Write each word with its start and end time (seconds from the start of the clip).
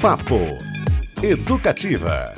Papo 0.00 0.36
Educativa. 1.20 2.32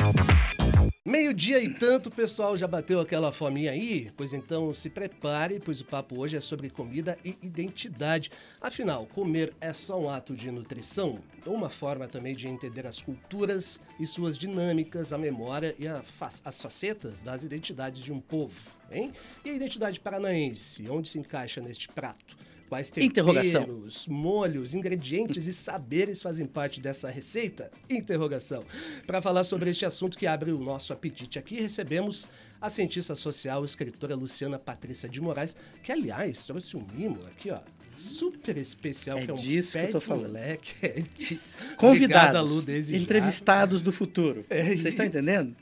Meio-dia 1.05 1.63
e 1.63 1.69
tanto, 1.69 2.11
pessoal, 2.11 2.57
já 2.57 2.67
bateu 2.67 2.99
aquela 3.01 3.31
fominha 3.31 3.73
aí? 3.73 4.11
Pois 4.17 4.33
então 4.33 4.73
se 4.73 4.89
prepare, 4.89 5.61
pois 5.61 5.83
o 5.83 5.85
papo 5.85 6.19
hoje 6.19 6.39
é 6.39 6.41
sobre 6.41 6.71
comida 6.71 7.19
e 7.23 7.37
identidade. 7.43 8.31
Afinal, 8.63 9.05
comer 9.05 9.53
é 9.61 9.75
só 9.75 10.01
um 10.01 10.09
ato 10.09 10.35
de 10.35 10.51
nutrição? 10.51 11.19
Ou 11.45 11.55
uma 11.55 11.69
forma 11.69 12.09
também 12.09 12.35
de 12.35 12.49
entender 12.49 12.87
as 12.87 13.03
culturas 13.03 13.79
e 13.99 14.07
suas 14.07 14.39
dinâmicas, 14.39 15.13
a 15.13 15.19
memória 15.19 15.75
e 15.79 15.87
a 15.87 16.03
fa 16.03 16.31
as 16.43 16.63
facetas 16.63 17.21
das 17.21 17.43
identidades 17.43 18.03
de 18.03 18.11
um 18.11 18.21
povo, 18.21 18.59
hein? 18.91 19.13
E 19.45 19.51
a 19.51 19.55
identidade 19.55 20.01
paranaense, 20.01 20.89
onde 20.89 21.11
se 21.11 21.19
encaixa 21.19 21.61
neste 21.61 21.89
prato? 21.89 22.39
Quais 22.71 22.89
temperos, 22.89 24.07
molhos, 24.07 24.75
ingredientes 24.75 25.49
e 25.49 25.53
saberes 25.53 26.23
fazem 26.23 26.47
parte 26.47 26.81
dessa 26.81 27.11
receita? 27.11 27.69
Interrogação. 27.91 28.65
Para 29.09 29.21
falar 29.21 29.43
sobre 29.43 29.71
este 29.71 29.85
assunto 29.85 30.17
que 30.17 30.25
abre 30.25 30.53
o 30.53 30.59
nosso 30.61 30.93
apetite 30.93 31.37
aqui, 31.37 31.61
recebemos 31.61 32.29
a 32.61 32.71
cientista 32.71 33.17
social, 33.17 33.65
escritora 33.65 34.15
Luciana 34.15 34.57
Patrícia 34.57 35.09
de 35.09 35.21
Moraes, 35.21 35.57
que 35.83 35.91
aliás 35.91 36.45
trouxe 36.45 36.77
um 36.77 36.87
mimo 36.95 37.19
aqui, 37.27 37.51
ó, 37.51 37.59
super 37.97 38.57
especial, 38.57 39.19
é 39.19 39.25
que 39.25 39.31
é 39.33 39.35
um 39.35 39.37
disso 39.37 39.77
que 39.77 39.85
eu 39.87 39.91
tô 39.91 40.01
falando. 40.01 40.27
moleque. 40.29 40.73
É 40.81 41.03
disso. 41.03 41.59
Convidados, 41.77 42.53
Obrigado, 42.53 42.93
Lu, 42.93 42.97
entrevistados 42.97 43.83
do 43.83 43.91
futuro. 43.91 44.47
É 44.49 44.63
Vocês 44.63 44.85
estão 44.87 45.05
entendendo? 45.05 45.57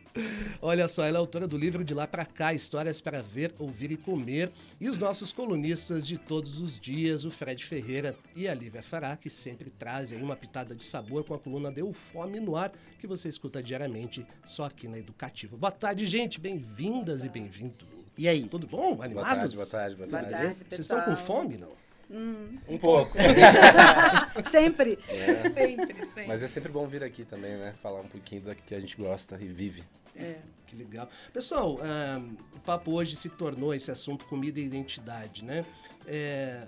Olha 0.61 0.89
só, 0.89 1.05
ela 1.05 1.19
é 1.19 1.21
autora 1.21 1.47
do 1.47 1.57
livro 1.57 1.85
De 1.85 1.95
Lá 1.95 2.07
Pra 2.07 2.25
Cá, 2.25 2.53
Histórias 2.55 3.01
para 3.01 3.23
Ver, 3.23 3.55
Ouvir 3.59 3.91
e 3.93 3.97
Comer. 3.97 4.51
E 4.81 4.89
os 4.89 4.99
nossos 4.99 5.33
colunistas 5.33 6.07
de 6.07 6.19
todos 6.19 6.61
os 6.61 6.79
dias, 6.79 7.25
o 7.25 7.31
Fred 7.31 7.65
Ferreira 7.65 8.15
e 8.35 8.49
a 8.49 8.55
Lívia 8.55 8.83
Fará, 8.83 9.17
que 9.17 9.31
sempre 9.31 9.71
trazem 9.71 10.19
aí 10.19 10.25
uma 10.25 10.37
pitada 10.37 10.75
de 10.75 10.85
sabor 10.85 11.25
com 11.25 11.35
a 11.35 11.39
coluna 11.39 11.71
Deu 11.71 11.93
Fome 11.93 12.41
no 12.41 12.57
Ar, 12.57 12.73
que 12.99 13.07
você 13.07 13.29
escuta 13.29 13.63
diariamente 13.63 14.27
só 14.45 14.65
aqui 14.65 14.89
na 14.89 14.99
Educativa. 14.99 15.57
Boa 15.57 15.71
tarde, 15.71 16.07
gente. 16.07 16.41
Bem-vindas 16.41 17.25
e 17.25 17.29
bem-vindos. 17.29 17.79
E 18.17 18.29
aí? 18.29 18.49
Tudo 18.49 18.67
bom? 18.67 18.95
Boa 18.95 19.05
Animados? 19.05 19.39
tarde, 19.41 19.55
boa 19.57 19.67
tarde, 19.69 19.97
boa 19.97 20.09
Boa 20.09 20.23
tarde. 20.23 20.37
tarde, 20.37 20.55
Vocês 20.55 20.81
estão 20.81 21.01
com 21.03 21.17
fome, 21.17 21.57
não? 21.57 21.79
Um 22.11 22.79
pouco. 22.79 23.17
Sempre. 24.51 24.99
É. 25.09 25.51
Sempre, 25.51 25.95
sempre. 26.07 26.27
Mas 26.27 26.43
é 26.43 26.49
sempre 26.49 26.73
bom 26.73 26.87
vir 26.87 27.05
aqui 27.05 27.23
também, 27.25 27.57
né? 27.57 27.75
Falar 27.83 28.01
um 28.01 28.07
pouquinho 28.09 28.41
do 28.41 28.55
que 28.55 28.75
a 28.75 28.81
gente 28.81 28.97
gosta 28.97 29.39
e 29.41 29.47
vive. 29.47 29.85
É. 30.17 30.37
Que 30.67 30.77
legal. 30.77 31.09
Pessoal, 31.33 31.79
ah, 31.81 32.21
o 32.55 32.61
papo 32.61 32.93
hoje 32.93 33.17
se 33.17 33.29
tornou 33.31 33.73
esse 33.73 33.91
assunto 33.91 34.27
comida 34.27 34.61
e 34.61 34.65
identidade, 34.65 35.43
né? 35.43 35.65
É, 36.07 36.67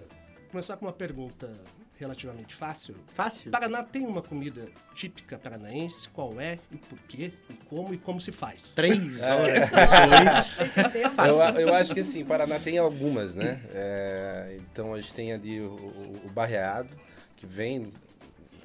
começar 0.51 0.77
com 0.79 0.87
uma 0.87 0.93
pergunta 0.93 1.51
relativamente 1.99 2.55
fácil. 2.55 2.97
Fácil? 3.15 3.51
Paraná 3.51 3.83
tem 3.83 4.07
uma 4.07 4.23
comida 4.23 4.67
típica 4.95 5.39
paranaense? 5.39 6.09
Qual 6.09 6.41
é 6.41 6.59
e 6.73 6.79
por 6.79 6.99
quê? 7.01 7.31
E 7.51 7.53
como 7.69 7.93
e 7.93 7.99
como 7.99 8.19
se 8.23 8.33
faz? 8.33 8.73
Três 8.75 9.21
É. 9.21 9.35
horas? 9.35 10.57
Eu, 11.55 11.61
eu 11.69 11.75
acho 11.75 11.93
que 11.95 12.03
sim, 12.03 12.25
Paraná 12.25 12.59
tem 12.59 12.79
algumas, 12.79 13.35
né? 13.35 13.61
É, 13.71 14.59
então 14.61 14.95
a 14.95 15.01
gente 15.01 15.13
tem 15.13 15.31
ali 15.33 15.61
o, 15.61 15.73
o, 15.75 16.23
o 16.25 16.31
barreado, 16.31 16.89
que 17.37 17.45
vem 17.45 17.93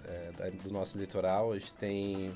é, 0.06 0.52
do 0.64 0.72
nosso 0.72 0.98
litoral. 0.98 1.52
A 1.52 1.60
gente 1.60 1.73
tem 1.73 2.34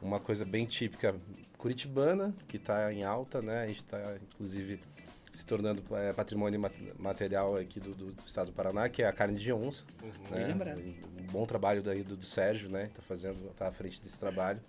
uma 0.00 0.20
coisa 0.20 0.44
bem 0.44 0.64
típica 0.64 1.14
curitibana, 1.58 2.34
que 2.48 2.56
está 2.56 2.92
em 2.92 3.04
alta, 3.04 3.40
né? 3.42 3.62
A 3.62 3.66
gente 3.66 3.78
está, 3.78 4.16
inclusive, 4.32 4.80
se 5.32 5.44
tornando 5.44 5.82
é, 5.96 6.12
patrimônio 6.12 6.58
mat- 6.58 6.72
material 6.98 7.56
aqui 7.56 7.80
do, 7.80 7.94
do 7.94 8.14
estado 8.26 8.46
do 8.48 8.52
Paraná, 8.52 8.88
que 8.88 9.02
é 9.02 9.06
a 9.06 9.12
carne 9.12 9.38
de 9.38 9.52
onça. 9.52 9.84
Bem 10.30 10.40
né? 10.40 10.46
lembrado. 10.48 10.78
Um 10.78 11.26
bom 11.30 11.46
trabalho 11.46 11.82
daí 11.82 12.02
do, 12.02 12.16
do 12.16 12.24
Sérgio, 12.24 12.68
né? 12.68 12.90
Tá 12.94 13.02
fazendo, 13.02 13.52
tá 13.54 13.68
à 13.68 13.72
frente 13.72 14.00
desse 14.00 14.18
trabalho. 14.18 14.60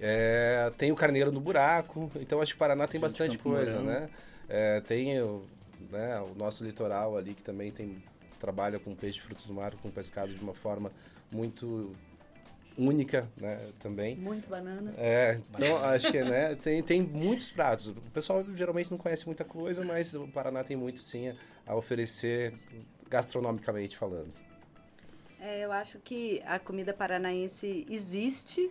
É, 0.00 0.72
tem 0.76 0.92
o 0.92 0.94
carneiro 0.94 1.32
no 1.32 1.40
buraco, 1.40 2.10
então 2.20 2.40
acho 2.40 2.52
que 2.52 2.56
o 2.56 2.58
Paraná 2.58 2.86
tem 2.86 3.00
bastante 3.00 3.36
coisa, 3.36 3.80
né? 3.80 4.08
É, 4.48 4.80
tem 4.80 5.20
o, 5.20 5.44
né, 5.90 6.20
o 6.20 6.34
nosso 6.36 6.62
litoral 6.64 7.16
ali 7.16 7.34
que 7.34 7.42
também 7.42 7.72
tem 7.72 8.00
trabalha 8.38 8.78
com 8.78 8.94
peixe, 8.94 9.20
frutos 9.20 9.46
do 9.48 9.52
mar, 9.54 9.74
com 9.82 9.90
pescado 9.90 10.32
de 10.32 10.40
uma 10.40 10.54
forma 10.54 10.92
muito 11.32 11.92
única, 12.78 13.28
né? 13.36 13.58
Também. 13.80 14.16
Muito 14.16 14.48
banana. 14.48 14.94
É, 14.96 15.40
então 15.50 15.84
acho 15.84 16.10
que 16.12 16.22
né, 16.22 16.54
tem, 16.54 16.82
tem 16.82 17.02
muitos 17.02 17.50
pratos. 17.50 17.88
O 17.88 17.94
pessoal 18.12 18.44
geralmente 18.54 18.90
não 18.90 18.96
conhece 18.96 19.26
muita 19.26 19.44
coisa, 19.44 19.84
mas 19.84 20.14
o 20.14 20.28
Paraná 20.28 20.62
tem 20.62 20.76
muito 20.76 21.02
sim 21.02 21.34
a, 21.66 21.74
oferecer 21.74 22.54
gastronomicamente 23.10 23.96
falando. 23.96 24.32
É, 25.40 25.64
eu 25.64 25.72
acho 25.72 25.98
que 25.98 26.40
a 26.46 26.58
comida 26.58 26.94
paranaense 26.94 27.84
existe, 27.88 28.70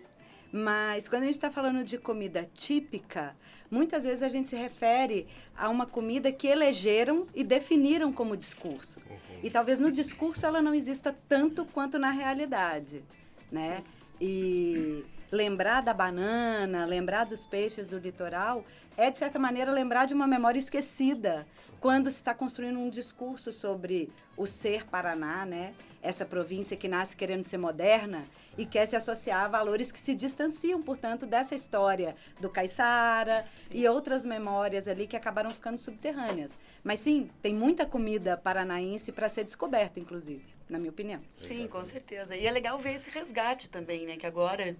mas 0.51 1.07
quando 1.07 1.23
a 1.23 1.25
gente 1.25 1.35
está 1.35 1.51
falando 1.51 1.83
de 1.83 1.97
comida 1.97 2.49
típica, 2.53 3.35
muitas 3.69 4.03
vezes 4.03 4.21
a 4.21 4.29
gente 4.29 4.49
se 4.49 4.55
refere 4.55 5.27
a 5.55 5.69
uma 5.69 5.85
comida 5.85 6.31
que 6.31 6.47
elegeram 6.47 7.27
e 7.33 7.43
definiram 7.43 8.11
como 8.11 8.35
discurso. 8.35 8.99
E 9.43 9.49
talvez 9.49 9.79
no 9.79 9.91
discurso 9.91 10.45
ela 10.45 10.61
não 10.61 10.73
exista 10.73 11.15
tanto 11.27 11.65
quanto 11.65 11.97
na 11.99 12.09
realidade, 12.09 13.03
né? 13.51 13.83
E 14.19 15.05
lembrar 15.31 15.81
da 15.81 15.93
banana, 15.93 16.85
lembrar 16.85 17.25
dos 17.25 17.45
peixes 17.45 17.87
do 17.87 17.97
litoral, 17.97 18.65
é 18.95 19.11
de 19.11 19.17
certa 19.17 19.37
maneira 19.37 19.71
lembrar 19.71 20.05
de 20.05 20.13
uma 20.13 20.27
memória 20.27 20.59
esquecida 20.59 21.45
quando 21.79 22.09
se 22.09 22.17
está 22.17 22.33
construindo 22.33 22.79
um 22.79 22.89
discurso 22.89 23.51
sobre 23.51 24.09
o 24.35 24.47
ser 24.47 24.85
Paraná, 24.87 25.45
né? 25.45 25.73
Essa 26.01 26.25
província 26.25 26.77
que 26.77 26.87
nasce 26.87 27.15
querendo 27.15 27.43
ser 27.43 27.57
moderna 27.57 28.25
e 28.57 28.65
quer 28.65 28.85
se 28.87 28.95
associar 28.95 29.45
a 29.45 29.47
valores 29.47 29.91
que 29.91 29.99
se 29.99 30.15
distanciam, 30.15 30.81
portanto, 30.81 31.25
dessa 31.25 31.53
história 31.53 32.15
do 32.39 32.49
caiçara 32.49 33.45
e 33.71 33.87
outras 33.87 34.25
memórias 34.25 34.87
ali 34.87 35.05
que 35.05 35.15
acabaram 35.15 35.51
ficando 35.51 35.77
subterrâneas. 35.77 36.57
Mas 36.83 36.99
sim, 36.99 37.29
tem 37.41 37.53
muita 37.53 37.85
comida 37.85 38.37
paranaense 38.37 39.11
para 39.11 39.29
ser 39.29 39.43
descoberta, 39.43 39.99
inclusive, 39.99 40.45
na 40.69 40.77
minha 40.77 40.91
opinião. 40.91 41.21
Sim, 41.41 41.67
com 41.67 41.83
certeza. 41.83 42.35
E 42.35 42.45
é 42.45 42.51
legal 42.51 42.77
ver 42.77 42.95
esse 42.95 43.09
resgate 43.09 43.69
também, 43.69 44.05
né? 44.05 44.17
Que 44.17 44.25
agora, 44.25 44.75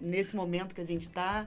nesse 0.00 0.34
momento 0.36 0.74
que 0.74 0.80
a 0.80 0.84
gente 0.86 1.02
está, 1.08 1.46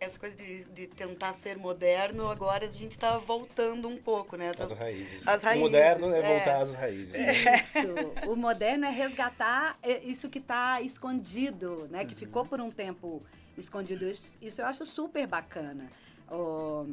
essa 0.00 0.18
coisa 0.18 0.34
de, 0.36 0.64
de 0.64 0.86
tentar 0.86 1.32
ser 1.34 1.58
moderno, 1.58 2.28
agora 2.30 2.64
a 2.66 2.70
gente 2.70 2.92
está 2.92 3.18
voltando 3.18 3.88
um 3.88 3.96
pouco, 3.98 4.36
né? 4.36 4.52
As 4.58 4.72
raízes. 4.72 5.28
As 5.28 5.42
O 5.42 5.46
raízes, 5.46 5.62
moderno 5.62 6.14
é 6.14 6.18
é. 6.18 6.22
voltar 6.34 6.62
às 6.62 6.72
raízes. 6.74 7.12
né? 7.12 7.32
Isso. 7.34 8.30
O 8.30 8.36
moderno 8.36 8.86
é 8.86 8.90
resgatar 8.90 9.78
é, 9.82 9.98
isso 10.04 10.28
que 10.30 10.38
está 10.38 10.80
escondido, 10.80 11.86
né? 11.90 12.04
Que 12.04 12.14
ficou 12.14 12.46
por 12.46 12.60
um 12.60 12.70
tempo 12.70 13.22
escondido. 13.58 14.06
Isso 14.40 14.60
eu 14.62 14.66
acho 14.66 14.84
super 14.86 15.26
bacana. 15.26 15.90
O- 16.30 16.86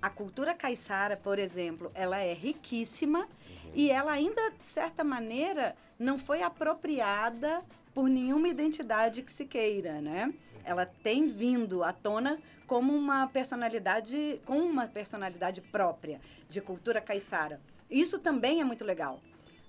a 0.00 0.10
cultura 0.10 0.52
caiçara, 0.52 1.16
por 1.16 1.38
exemplo, 1.38 1.92
ela 1.94 2.18
é 2.18 2.32
riquíssima 2.32 3.28
e 3.74 3.90
ela 3.90 4.12
ainda, 4.12 4.50
de 4.50 4.66
certa 4.66 5.02
maneira, 5.02 5.74
não 5.98 6.18
foi 6.18 6.42
apropriada 6.42 7.62
por 7.94 8.08
nenhuma 8.08 8.48
identidade 8.48 9.22
que 9.22 9.32
se 9.32 9.44
queira, 9.46 10.00
né? 10.00 10.32
Ela 10.64 10.86
tem 10.86 11.26
vindo 11.26 11.82
à 11.82 11.92
tona 11.92 12.38
como 12.66 12.94
uma 12.94 13.26
personalidade, 13.26 14.40
com 14.46 14.58
uma 14.58 14.86
personalidade 14.86 15.60
própria 15.60 16.20
de 16.48 16.60
cultura 16.60 17.00
caiçara. 17.00 17.60
Isso 17.90 18.18
também 18.18 18.60
é 18.60 18.64
muito 18.64 18.84
legal. 18.84 19.20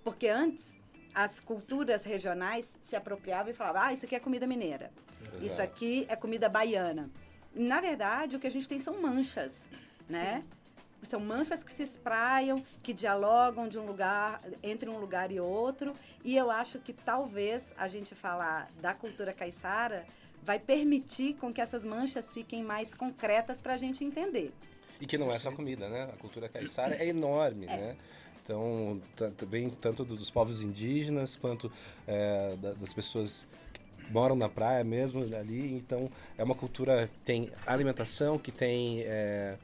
Porque 0.03 0.27
antes 0.27 0.77
as 1.13 1.39
culturas 1.39 2.03
regionais 2.03 2.77
se 2.81 2.95
apropriavam 2.95 3.51
e 3.51 3.53
falavam: 3.53 3.81
ah, 3.81 3.93
isso 3.93 4.05
aqui 4.05 4.15
é 4.15 4.19
comida 4.19 4.47
mineira, 4.47 4.91
isso 5.37 5.61
Exato. 5.61 5.63
aqui 5.63 6.05
é 6.09 6.15
comida 6.15 6.49
baiana. 6.49 7.09
Na 7.55 7.79
verdade, 7.79 8.35
o 8.35 8.39
que 8.39 8.47
a 8.47 8.51
gente 8.51 8.67
tem 8.67 8.79
são 8.79 9.01
manchas, 9.01 9.69
né? 10.09 10.43
São 11.03 11.19
manchas 11.19 11.63
que 11.63 11.71
se 11.71 11.83
espraiam, 11.83 12.63
que 12.81 12.93
dialogam 12.93 13.67
de 13.67 13.77
um 13.77 13.85
lugar, 13.85 14.41
entre 14.61 14.89
um 14.89 14.97
lugar 14.99 15.31
e 15.31 15.39
outro. 15.39 15.93
E 16.23 16.35
eu 16.35 16.49
acho 16.49 16.79
que 16.79 16.93
talvez 16.93 17.73
a 17.77 17.87
gente 17.87 18.15
falar 18.15 18.71
da 18.81 18.93
cultura 18.93 19.33
caiçara 19.33 20.05
vai 20.41 20.59
permitir 20.59 21.35
com 21.35 21.53
que 21.53 21.61
essas 21.61 21.85
manchas 21.85 22.31
fiquem 22.31 22.63
mais 22.63 22.93
concretas 22.93 23.61
para 23.61 23.73
a 23.73 23.77
gente 23.77 24.03
entender. 24.03 24.51
E 25.01 25.05
que 25.05 25.17
não 25.17 25.31
é 25.31 25.37
só 25.39 25.51
comida, 25.51 25.89
né? 25.89 26.03
A 26.13 26.17
cultura 26.17 26.47
caiçara 26.47 26.95
é 26.95 27.07
enorme, 27.07 27.65
né? 27.65 27.95
Então, 28.43 29.01
ta- 29.15 29.31
também 29.37 29.69
tanto 29.69 30.03
do- 30.03 30.15
dos 30.17 30.29
povos 30.29 30.61
indígenas 30.61 31.35
quanto 31.35 31.71
é, 32.07 32.55
da- 32.57 32.73
das 32.73 32.93
pessoas 32.93 33.47
que 33.71 34.11
moram 34.11 34.35
na 34.35 34.49
praia 34.49 34.83
mesmo 34.83 35.21
ali. 35.23 35.73
Então, 35.73 36.09
é 36.37 36.43
uma 36.43 36.55
cultura 36.55 37.07
que 37.07 37.19
tem 37.25 37.49
alimentação, 37.65 38.37
que 38.37 38.51
tem 38.51 39.01
é, 39.03 39.57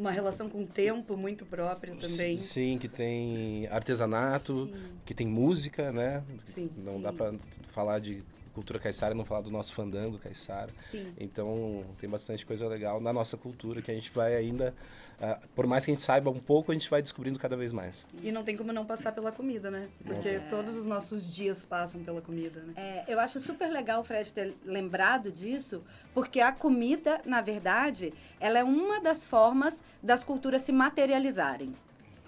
Uma 0.00 0.10
relação 0.10 0.48
com 0.48 0.62
o 0.62 0.66
tempo 0.66 1.14
muito 1.14 1.44
própria 1.44 1.94
também. 1.94 2.38
sim, 2.38 2.78
que 2.78 2.88
tem 2.88 3.66
artesanato, 3.66 4.64
Sim. 4.66 4.82
que 5.04 5.12
tem 5.12 5.26
música, 5.26 5.92
né? 5.92 6.24
Sim, 6.46 6.70
Não 6.78 6.94
sim. 6.96 7.02
dá 7.02 7.12
para 7.12 7.34
falar 7.68 7.98
de 7.98 8.24
cultura 8.54 8.78
caiçara, 8.78 9.14
não 9.14 9.26
falar 9.26 9.42
do 9.42 9.50
nosso 9.50 9.74
fandango 9.74 10.18
caiçara. 10.18 10.72
Então 11.18 11.84
tem 11.98 12.08
bastante 12.08 12.46
coisa 12.46 12.66
legal 12.66 12.98
na 12.98 13.12
nossa 13.12 13.36
cultura 13.36 13.82
que 13.82 13.90
a 13.90 13.94
gente 13.94 14.10
vai 14.10 14.34
ainda, 14.34 14.74
ah, 15.20 15.38
por 15.54 15.66
mais 15.66 15.84
que 15.84 15.90
a 15.90 15.94
gente 15.94 16.02
saiba 16.02 16.30
um 16.30 16.38
pouco, 16.38 16.72
a 16.72 16.74
gente 16.74 16.88
vai 16.88 17.02
descobrindo 17.02 17.38
cada 17.38 17.56
vez 17.56 17.72
mais. 17.72 18.06
E 18.22 18.32
não 18.32 18.42
tem 18.42 18.56
como 18.56 18.72
não 18.72 18.86
passar 18.86 19.12
pela 19.12 19.30
comida, 19.30 19.70
né? 19.70 19.88
Porque 20.02 20.40
todos 20.48 20.74
os 20.76 20.86
nossos 20.86 21.30
dias 21.30 21.62
passam 21.62 22.02
pela 22.02 22.22
comida, 22.22 22.62
né? 22.62 22.72
É, 22.76 23.04
eu 23.06 23.20
acho 23.20 23.38
super 23.38 23.70
legal 23.70 24.00
o 24.00 24.04
Fred 24.04 24.32
ter 24.32 24.56
lembrado 24.64 25.30
disso, 25.30 25.84
porque 26.14 26.40
a 26.40 26.50
comida, 26.50 27.20
na 27.26 27.42
verdade, 27.42 28.14
ela 28.38 28.58
é 28.58 28.64
uma 28.64 29.00
das 29.00 29.26
formas 29.26 29.82
das 30.02 30.24
culturas 30.24 30.62
se 30.62 30.72
materializarem. 30.72 31.74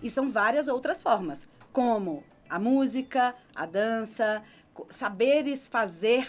E 0.02 0.10
são 0.10 0.30
várias 0.30 0.68
outras 0.68 1.00
formas, 1.00 1.46
como 1.72 2.22
a 2.50 2.58
música, 2.58 3.34
a 3.54 3.64
dança, 3.64 4.42
saberes 4.90 5.66
fazer, 5.66 6.28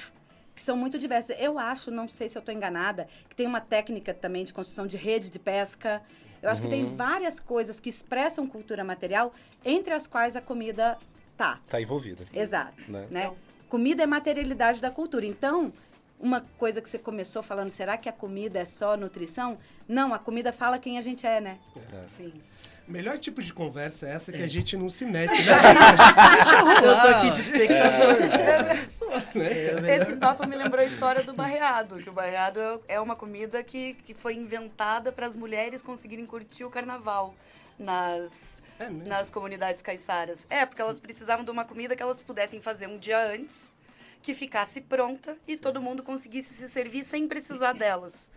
que 0.55 0.61
são 0.61 0.77
muito 0.77 0.97
diversos. 0.97 1.35
Eu 1.39 1.59
acho, 1.59 1.91
não 1.91 2.07
sei 2.07 2.29
se 2.29 2.37
eu 2.37 2.39
estou 2.39 2.55
enganada, 2.55 3.07
que 3.27 3.35
tem 3.35 3.45
uma 3.45 3.59
técnica 3.59 4.13
também 4.13 4.45
de 4.45 4.53
construção 4.53 4.87
de 4.87 4.95
rede 4.95 5.29
de 5.29 5.39
pesca. 5.39 6.01
Eu 6.43 6.49
acho 6.49 6.61
que 6.61 6.67
tem 6.67 6.93
várias 6.93 7.39
coisas 7.39 7.79
que 7.79 7.89
expressam 7.89 8.45
cultura 8.45 8.83
material, 8.83 9.33
entre 9.63 9.93
as 9.93 10.05
quais 10.05 10.35
a 10.35 10.41
comida 10.41 10.97
tá. 11.37 11.61
Tá 11.69 11.81
envolvida. 11.81 12.21
Exato. 12.33 12.91
Né? 12.91 13.07
Né? 13.09 13.33
Comida 13.69 14.03
é 14.03 14.05
materialidade 14.05 14.81
da 14.81 14.91
cultura. 14.91 15.25
Então, 15.25 15.71
uma 16.19 16.41
coisa 16.57 16.81
que 16.81 16.89
você 16.89 16.99
começou 16.99 17.41
falando, 17.41 17.71
será 17.71 17.97
que 17.97 18.09
a 18.09 18.11
comida 18.11 18.59
é 18.59 18.65
só 18.65 18.97
nutrição? 18.97 19.57
Não, 19.87 20.13
a 20.13 20.19
comida 20.19 20.51
fala 20.51 20.77
quem 20.77 20.97
a 20.97 21.01
gente 21.01 21.25
é, 21.25 21.39
né? 21.39 21.59
Sim. 22.09 22.33
Melhor 22.87 23.17
tipo 23.17 23.41
de 23.41 23.53
conversa 23.53 24.07
é 24.07 24.11
essa 24.11 24.31
que 24.31 24.41
a 24.41 24.47
gente 24.47 24.75
não 24.75 24.89
se 24.89 25.05
mete, 25.05 25.31
né? 25.31 25.53
Deixa 26.35 26.59
rolar. 26.59 26.83
Eu 26.83 27.01
tô 27.01 27.07
aqui 27.17 27.31
de 27.31 27.41
espectador. 27.41 28.19
Né? 28.19 29.51
É, 29.67 29.81
melhor- 29.81 30.01
Esse 30.01 30.13
papo 30.17 30.47
me 30.47 30.55
lembrou 30.55 30.81
a 30.81 30.85
história 30.85 31.23
do 31.23 31.33
barreado, 31.33 31.99
que 31.99 32.09
o 32.09 32.13
barreado 32.13 32.59
é 32.87 32.99
uma 32.99 33.15
comida 33.15 33.63
que, 33.63 33.93
que 34.05 34.13
foi 34.13 34.33
inventada 34.35 35.11
para 35.11 35.25
as 35.25 35.33
mulheres 35.35 35.81
conseguirem 35.81 36.25
curtir 36.25 36.65
o 36.65 36.69
carnaval 36.69 37.33
nas, 37.79 38.61
É 38.77 38.89
nas 38.89 39.29
comunidades 39.29 39.81
caiçaras. 39.81 40.45
É, 40.49 40.65
porque 40.65 40.81
elas 40.81 40.99
precisavam 40.99 41.45
de 41.45 41.51
uma 41.51 41.63
comida 41.63 41.95
que 41.95 42.03
elas 42.03 42.21
pudessem 42.21 42.61
fazer 42.61 42.87
um 42.87 42.97
dia 42.97 43.17
antes, 43.33 43.71
que 44.21 44.33
ficasse 44.33 44.81
pronta 44.81 45.37
e 45.47 45.55
todo 45.55 45.81
mundo 45.81 46.03
conseguisse 46.03 46.53
se 46.53 46.67
servir 46.67 47.03
sem 47.05 47.27
precisar 47.29 47.71
delas. 47.79 48.29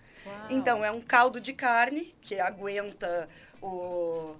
Então, 0.50 0.84
é 0.84 0.90
um 0.90 1.00
caldo 1.00 1.40
de 1.40 1.52
carne 1.52 2.14
que 2.20 2.38
aguenta 2.40 3.28
o, 3.66 4.36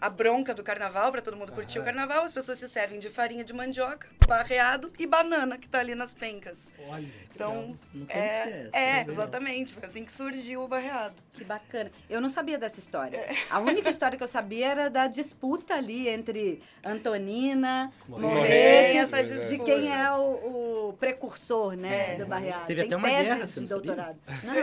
a 0.00 0.08
bronca 0.08 0.54
do 0.54 0.62
carnaval, 0.62 1.10
para 1.12 1.20
todo 1.22 1.36
mundo 1.36 1.52
curtir 1.52 1.78
o 1.78 1.84
carnaval. 1.84 2.24
As 2.24 2.32
pessoas 2.32 2.58
se 2.58 2.68
servem 2.68 2.98
de 2.98 3.08
farinha 3.10 3.44
de 3.44 3.52
mandioca, 3.52 4.06
barreado 4.26 4.92
e 4.98 5.06
banana, 5.06 5.58
que 5.58 5.68
tá 5.68 5.78
ali 5.80 5.94
nas 5.94 6.14
pencas. 6.14 6.70
Olha, 6.88 7.02
que 7.04 7.34
Então. 7.34 7.76
Não 7.94 8.06
conhecia 8.06 8.20
é, 8.20 8.66
essa, 8.68 8.76
é 8.76 8.96
legal. 8.98 9.14
exatamente. 9.14 9.74
Foi 9.74 9.84
assim 9.84 10.04
que 10.04 10.12
surgiu 10.12 10.62
o 10.62 10.68
barreado. 10.68 11.14
Que 11.32 11.44
bacana. 11.44 11.90
Eu 12.10 12.20
não 12.20 12.28
sabia 12.28 12.58
dessa 12.58 12.78
história. 12.80 13.20
A 13.50 13.58
única 13.60 13.88
história 13.90 14.16
que 14.16 14.22
eu 14.24 14.28
sabia 14.28 14.66
era 14.68 14.90
da 14.90 15.06
disputa 15.06 15.74
ali 15.74 16.08
entre 16.08 16.60
Antonina, 16.84 17.92
Morretes. 18.08 19.02
Essa 19.02 19.22
de 19.22 19.34
disputa. 19.34 19.64
quem 19.64 19.92
é 19.94 20.10
o, 20.12 20.88
o 20.88 20.92
precursor, 20.98 21.76
né, 21.76 22.16
do 22.16 22.26
barreado. 22.26 22.66
Teve 22.66 22.82
Tem 22.82 22.86
até 22.88 22.96
uma 22.96 23.08
guerra, 23.08 23.44
de 23.46 23.60
doutorado. 23.60 24.18
Não, 24.42 24.54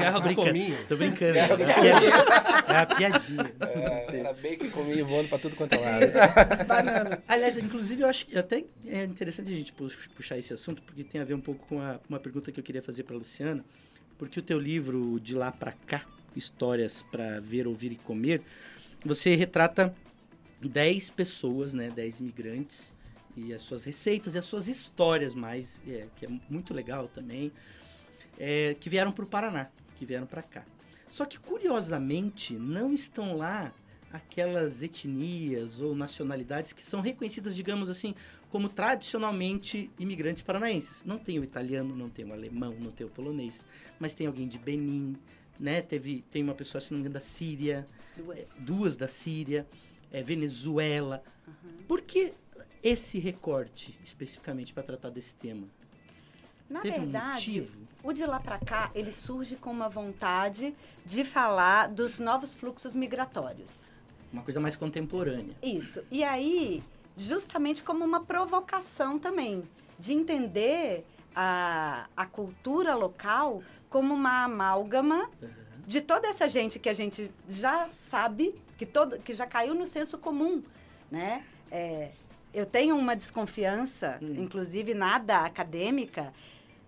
Guerra 0.00 0.18
do 0.18 0.22
brincando. 0.22 0.46
cominho. 0.48 0.86
Tô 0.88 0.96
brincando. 0.96 1.38
É. 1.38 2.72
É 2.72 2.76
uma 2.76 2.86
piadinha. 2.86 3.52
É, 3.60 4.34
que 4.42 4.70
comia 4.70 5.04
voando 5.04 5.28
pra 5.28 5.38
tudo 5.38 5.56
quanto 5.56 5.74
é 5.74 5.78
lado. 5.78 6.66
Banana. 6.66 7.22
Aliás, 7.26 7.58
inclusive, 7.58 8.02
eu 8.02 8.08
acho 8.08 8.26
que 8.26 8.36
até 8.38 8.64
é 8.86 9.04
interessante 9.04 9.50
a 9.50 9.54
gente 9.56 9.72
pux- 9.72 10.08
puxar 10.14 10.38
esse 10.38 10.52
assunto, 10.52 10.82
porque 10.82 11.02
tem 11.04 11.20
a 11.20 11.24
ver 11.24 11.34
um 11.34 11.40
pouco 11.40 11.66
com 11.66 11.80
a- 11.80 11.98
uma 12.08 12.20
pergunta 12.20 12.52
que 12.52 12.60
eu 12.60 12.64
queria 12.64 12.82
fazer 12.82 13.02
para 13.04 13.16
Luciana, 13.16 13.64
porque 14.18 14.38
o 14.38 14.42
teu 14.42 14.58
livro 14.58 15.18
De 15.20 15.34
Lá 15.34 15.50
para 15.50 15.72
Cá, 15.72 16.04
Histórias 16.34 17.02
para 17.10 17.40
Ver, 17.40 17.66
Ouvir 17.66 17.92
e 17.92 17.96
Comer, 17.96 18.42
você 19.04 19.34
retrata 19.34 19.94
10 20.60 21.10
pessoas, 21.10 21.72
né, 21.74 21.90
10 21.90 22.20
imigrantes, 22.20 22.94
e 23.36 23.52
as 23.52 23.62
suas 23.62 23.84
receitas 23.84 24.34
e 24.34 24.38
as 24.38 24.46
suas 24.46 24.66
histórias 24.68 25.34
mais, 25.34 25.80
é, 25.86 26.06
que 26.16 26.24
é 26.24 26.28
muito 26.48 26.72
legal 26.72 27.06
também, 27.08 27.52
é, 28.38 28.74
que 28.80 28.88
vieram 28.88 29.12
para 29.12 29.24
o 29.24 29.28
Paraná, 29.28 29.68
que 29.98 30.06
vieram 30.06 30.26
para 30.26 30.42
cá. 30.42 30.64
Só 31.08 31.24
que, 31.26 31.38
curiosamente, 31.38 32.54
não 32.54 32.92
estão 32.94 33.36
lá 33.36 33.72
aquelas 34.12 34.82
etnias 34.82 35.80
ou 35.80 35.94
nacionalidades 35.94 36.72
que 36.72 36.82
são 36.84 37.00
reconhecidas, 37.00 37.54
digamos 37.54 37.90
assim, 37.90 38.14
como 38.50 38.68
tradicionalmente 38.68 39.90
imigrantes 39.98 40.42
paranaenses. 40.42 41.04
Não 41.04 41.18
tem 41.18 41.38
o 41.38 41.44
italiano, 41.44 41.94
não 41.94 42.08
tem 42.08 42.24
o 42.24 42.32
alemão, 42.32 42.74
não 42.78 42.90
tem 42.90 43.06
o 43.06 43.10
polonês, 43.10 43.66
mas 43.98 44.14
tem 44.14 44.26
alguém 44.26 44.48
de 44.48 44.58
Benin, 44.58 45.16
né? 45.58 45.82
Teve, 45.82 46.24
tem 46.30 46.42
uma 46.42 46.54
pessoa, 46.54 46.80
se 46.80 46.92
não 46.92 46.98
me 46.98 47.02
engano, 47.02 47.14
da 47.14 47.20
Síria, 47.20 47.86
duas. 48.16 48.38
é, 48.38 48.46
duas 48.58 48.96
da 48.96 49.08
Síria, 49.08 49.66
é, 50.10 50.22
Venezuela. 50.22 51.22
Por 51.86 52.00
que 52.00 52.32
esse 52.82 53.18
recorte 53.18 53.98
especificamente 54.02 54.72
para 54.72 54.82
tratar 54.82 55.10
desse 55.10 55.34
tema? 55.34 55.66
Na 56.68 56.80
Teve 56.80 56.96
um 56.98 57.00
verdade, 57.02 57.34
motivo? 57.60 57.78
o 58.02 58.12
de 58.12 58.24
lá 58.26 58.40
para 58.40 58.58
cá, 58.58 58.90
ele 58.94 59.12
surge 59.12 59.54
com 59.56 59.70
uma 59.70 59.88
vontade 59.88 60.74
de 61.04 61.24
falar 61.24 61.88
dos 61.88 62.18
novos 62.18 62.54
fluxos 62.54 62.94
migratórios. 62.94 63.90
Uma 64.36 64.42
coisa 64.42 64.60
mais 64.60 64.76
contemporânea. 64.76 65.56
Isso. 65.62 66.04
E 66.10 66.22
aí, 66.22 66.84
justamente 67.16 67.82
como 67.82 68.04
uma 68.04 68.20
provocação 68.20 69.18
também, 69.18 69.64
de 69.98 70.12
entender 70.12 71.06
a, 71.34 72.06
a 72.14 72.26
cultura 72.26 72.94
local 72.94 73.62
como 73.88 74.12
uma 74.12 74.44
amálgama 74.44 75.30
de 75.86 76.02
toda 76.02 76.28
essa 76.28 76.46
gente 76.46 76.78
que 76.78 76.90
a 76.90 76.92
gente 76.92 77.30
já 77.48 77.86
sabe, 77.86 78.54
que, 78.76 78.84
todo, 78.84 79.18
que 79.20 79.32
já 79.32 79.46
caiu 79.46 79.74
no 79.74 79.86
senso 79.86 80.18
comum, 80.18 80.62
né? 81.10 81.42
É, 81.70 82.10
eu 82.52 82.66
tenho 82.66 82.94
uma 82.94 83.16
desconfiança, 83.16 84.18
inclusive 84.20 84.92
nada 84.92 85.46
acadêmica, 85.46 86.30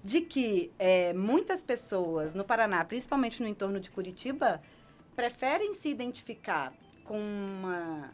de 0.04 0.20
que 0.20 0.70
é, 0.78 1.14
muitas 1.14 1.62
pessoas 1.64 2.34
no 2.34 2.44
Paraná, 2.44 2.84
principalmente 2.84 3.40
no 3.40 3.48
entorno 3.48 3.80
de 3.80 3.90
Curitiba, 3.90 4.60
preferem 5.16 5.72
se 5.72 5.88
identificar 5.88 6.74
com 7.08 7.18
uma, 7.18 8.10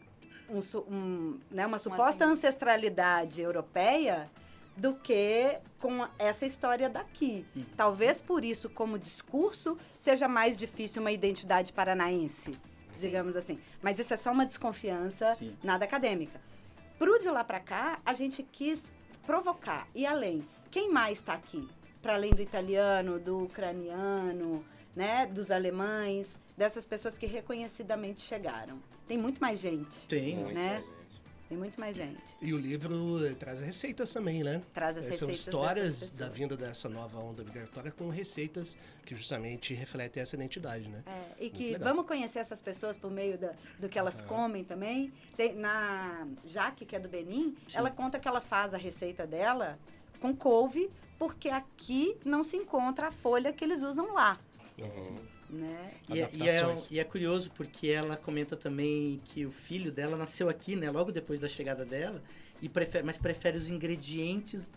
um 0.49 0.59
um, 0.89 1.39
né, 1.51 1.67
uma 1.67 1.77
suposta 1.77 2.23
assim? 2.23 2.33
ancestralidade 2.33 3.41
europeia 3.41 4.31
do 4.75 4.95
que 4.95 5.57
com 5.79 6.07
essa 6.17 6.45
história 6.45 6.89
daqui. 6.89 7.45
Talvez 7.75 8.21
por 8.21 8.43
isso, 8.43 8.69
como 8.69 8.97
discurso, 8.97 9.77
seja 9.97 10.27
mais 10.27 10.57
difícil 10.57 11.01
uma 11.01 11.11
identidade 11.11 11.71
paranaense, 11.73 12.57
digamos 12.99 13.35
assim. 13.35 13.59
Mas 13.81 13.99
isso 13.99 14.13
é 14.13 14.17
só 14.17 14.31
uma 14.31 14.45
desconfiança, 14.45 15.35
Sim. 15.35 15.55
nada 15.61 15.85
acadêmica. 15.85 16.39
Pro 16.97 17.19
de 17.19 17.29
lá 17.29 17.43
para 17.43 17.59
cá, 17.59 17.99
a 18.05 18.13
gente 18.13 18.41
quis 18.41 18.93
provocar. 19.25 19.87
E 19.93 20.05
além, 20.05 20.47
quem 20.71 20.91
mais 20.91 21.19
está 21.19 21.33
aqui? 21.33 21.67
Para 22.01 22.15
além 22.15 22.31
do 22.31 22.41
italiano, 22.41 23.19
do 23.19 23.43
ucraniano, 23.43 24.65
né, 24.95 25.25
dos 25.25 25.51
alemães, 25.51 26.37
dessas 26.57 26.85
pessoas 26.85 27.17
que 27.17 27.25
reconhecidamente 27.25 28.21
chegaram. 28.21 28.79
Tem 29.07 29.17
muito 29.17 29.39
mais 29.39 29.59
gente. 29.59 30.07
Tem. 30.07 30.35
Muito, 30.35 30.53
né? 30.55 30.81
gente. 30.83 30.95
Tem 31.47 31.55
muito 31.55 31.79
mais 31.79 31.95
gente. 31.95 32.19
E 32.41 32.51
o 32.55 32.57
livro 32.57 33.35
traz 33.35 33.61
receitas 33.61 34.11
também, 34.11 34.43
né? 34.43 34.63
Traz 34.73 34.97
as 34.97 35.07
Eh, 35.07 35.13
São 35.13 35.27
receitas 35.27 35.39
histórias 35.39 35.99
dessas 35.99 36.17
da 36.17 36.27
vinda 36.27 36.57
dessa 36.57 36.89
nova 36.89 37.19
onda 37.19 37.43
migratória 37.43 37.91
com 37.91 38.09
receitas 38.09 38.75
que 39.05 39.15
justamente 39.15 39.71
refletem 39.75 40.23
essa 40.23 40.35
identidade, 40.35 40.89
né? 40.89 41.03
É, 41.05 41.11
e 41.37 41.41
Muito 41.43 41.55
que 41.55 41.63
legal. 41.73 41.81
vamos 41.89 42.07
conhecer 42.07 42.39
essas 42.39 42.63
pessoas 42.63 42.97
por 42.97 43.11
meio 43.11 43.37
da, 43.37 43.53
do 43.79 43.87
que 43.87 43.99
elas 43.99 44.23
comem 44.23 44.63
também. 44.63 45.13
Tem, 45.37 45.53
na 45.53 46.27
Jaque, 46.45 46.83
que 46.83 46.95
é 46.95 46.99
do 46.99 47.07
Benin, 47.07 47.55
ela 47.75 47.91
conta 47.91 48.17
que 48.19 48.27
ela 48.27 48.41
faz 48.41 48.73
a 48.73 48.77
receita 48.77 49.27
dela 49.27 49.77
com 50.19 50.35
couve, 50.35 50.89
porque 51.19 51.49
aqui 51.49 52.17
não 52.25 52.43
se 52.43 52.57
encontra 52.57 53.09
a 53.09 53.11
folha 53.11 53.53
que 53.53 53.63
eles 53.63 53.83
usam 53.83 54.13
lá. 54.13 54.39
Uhum. 54.79 55.19
Né? 55.49 55.91
E 56.09 56.19
é, 56.19 56.29
e, 56.33 56.49
é, 56.49 56.75
e 56.91 56.99
é 56.99 57.03
curioso 57.03 57.51
porque 57.55 57.87
ela 57.87 58.17
comenta 58.17 58.55
também 58.57 59.21
que 59.25 59.45
o 59.45 59.51
filho 59.51 59.91
dela 59.91 60.17
nasceu 60.17 60.49
aqui, 60.49 60.75
né? 60.75 60.89
Logo 60.89 61.11
depois 61.11 61.39
da 61.39 61.47
chegada 61.47 61.85
dela, 61.85 62.21
e 62.61 62.67
prefere, 62.67 63.03
mas 63.03 63.17
prefere 63.17 63.57
os 63.57 63.69
ingredientes 63.69 64.67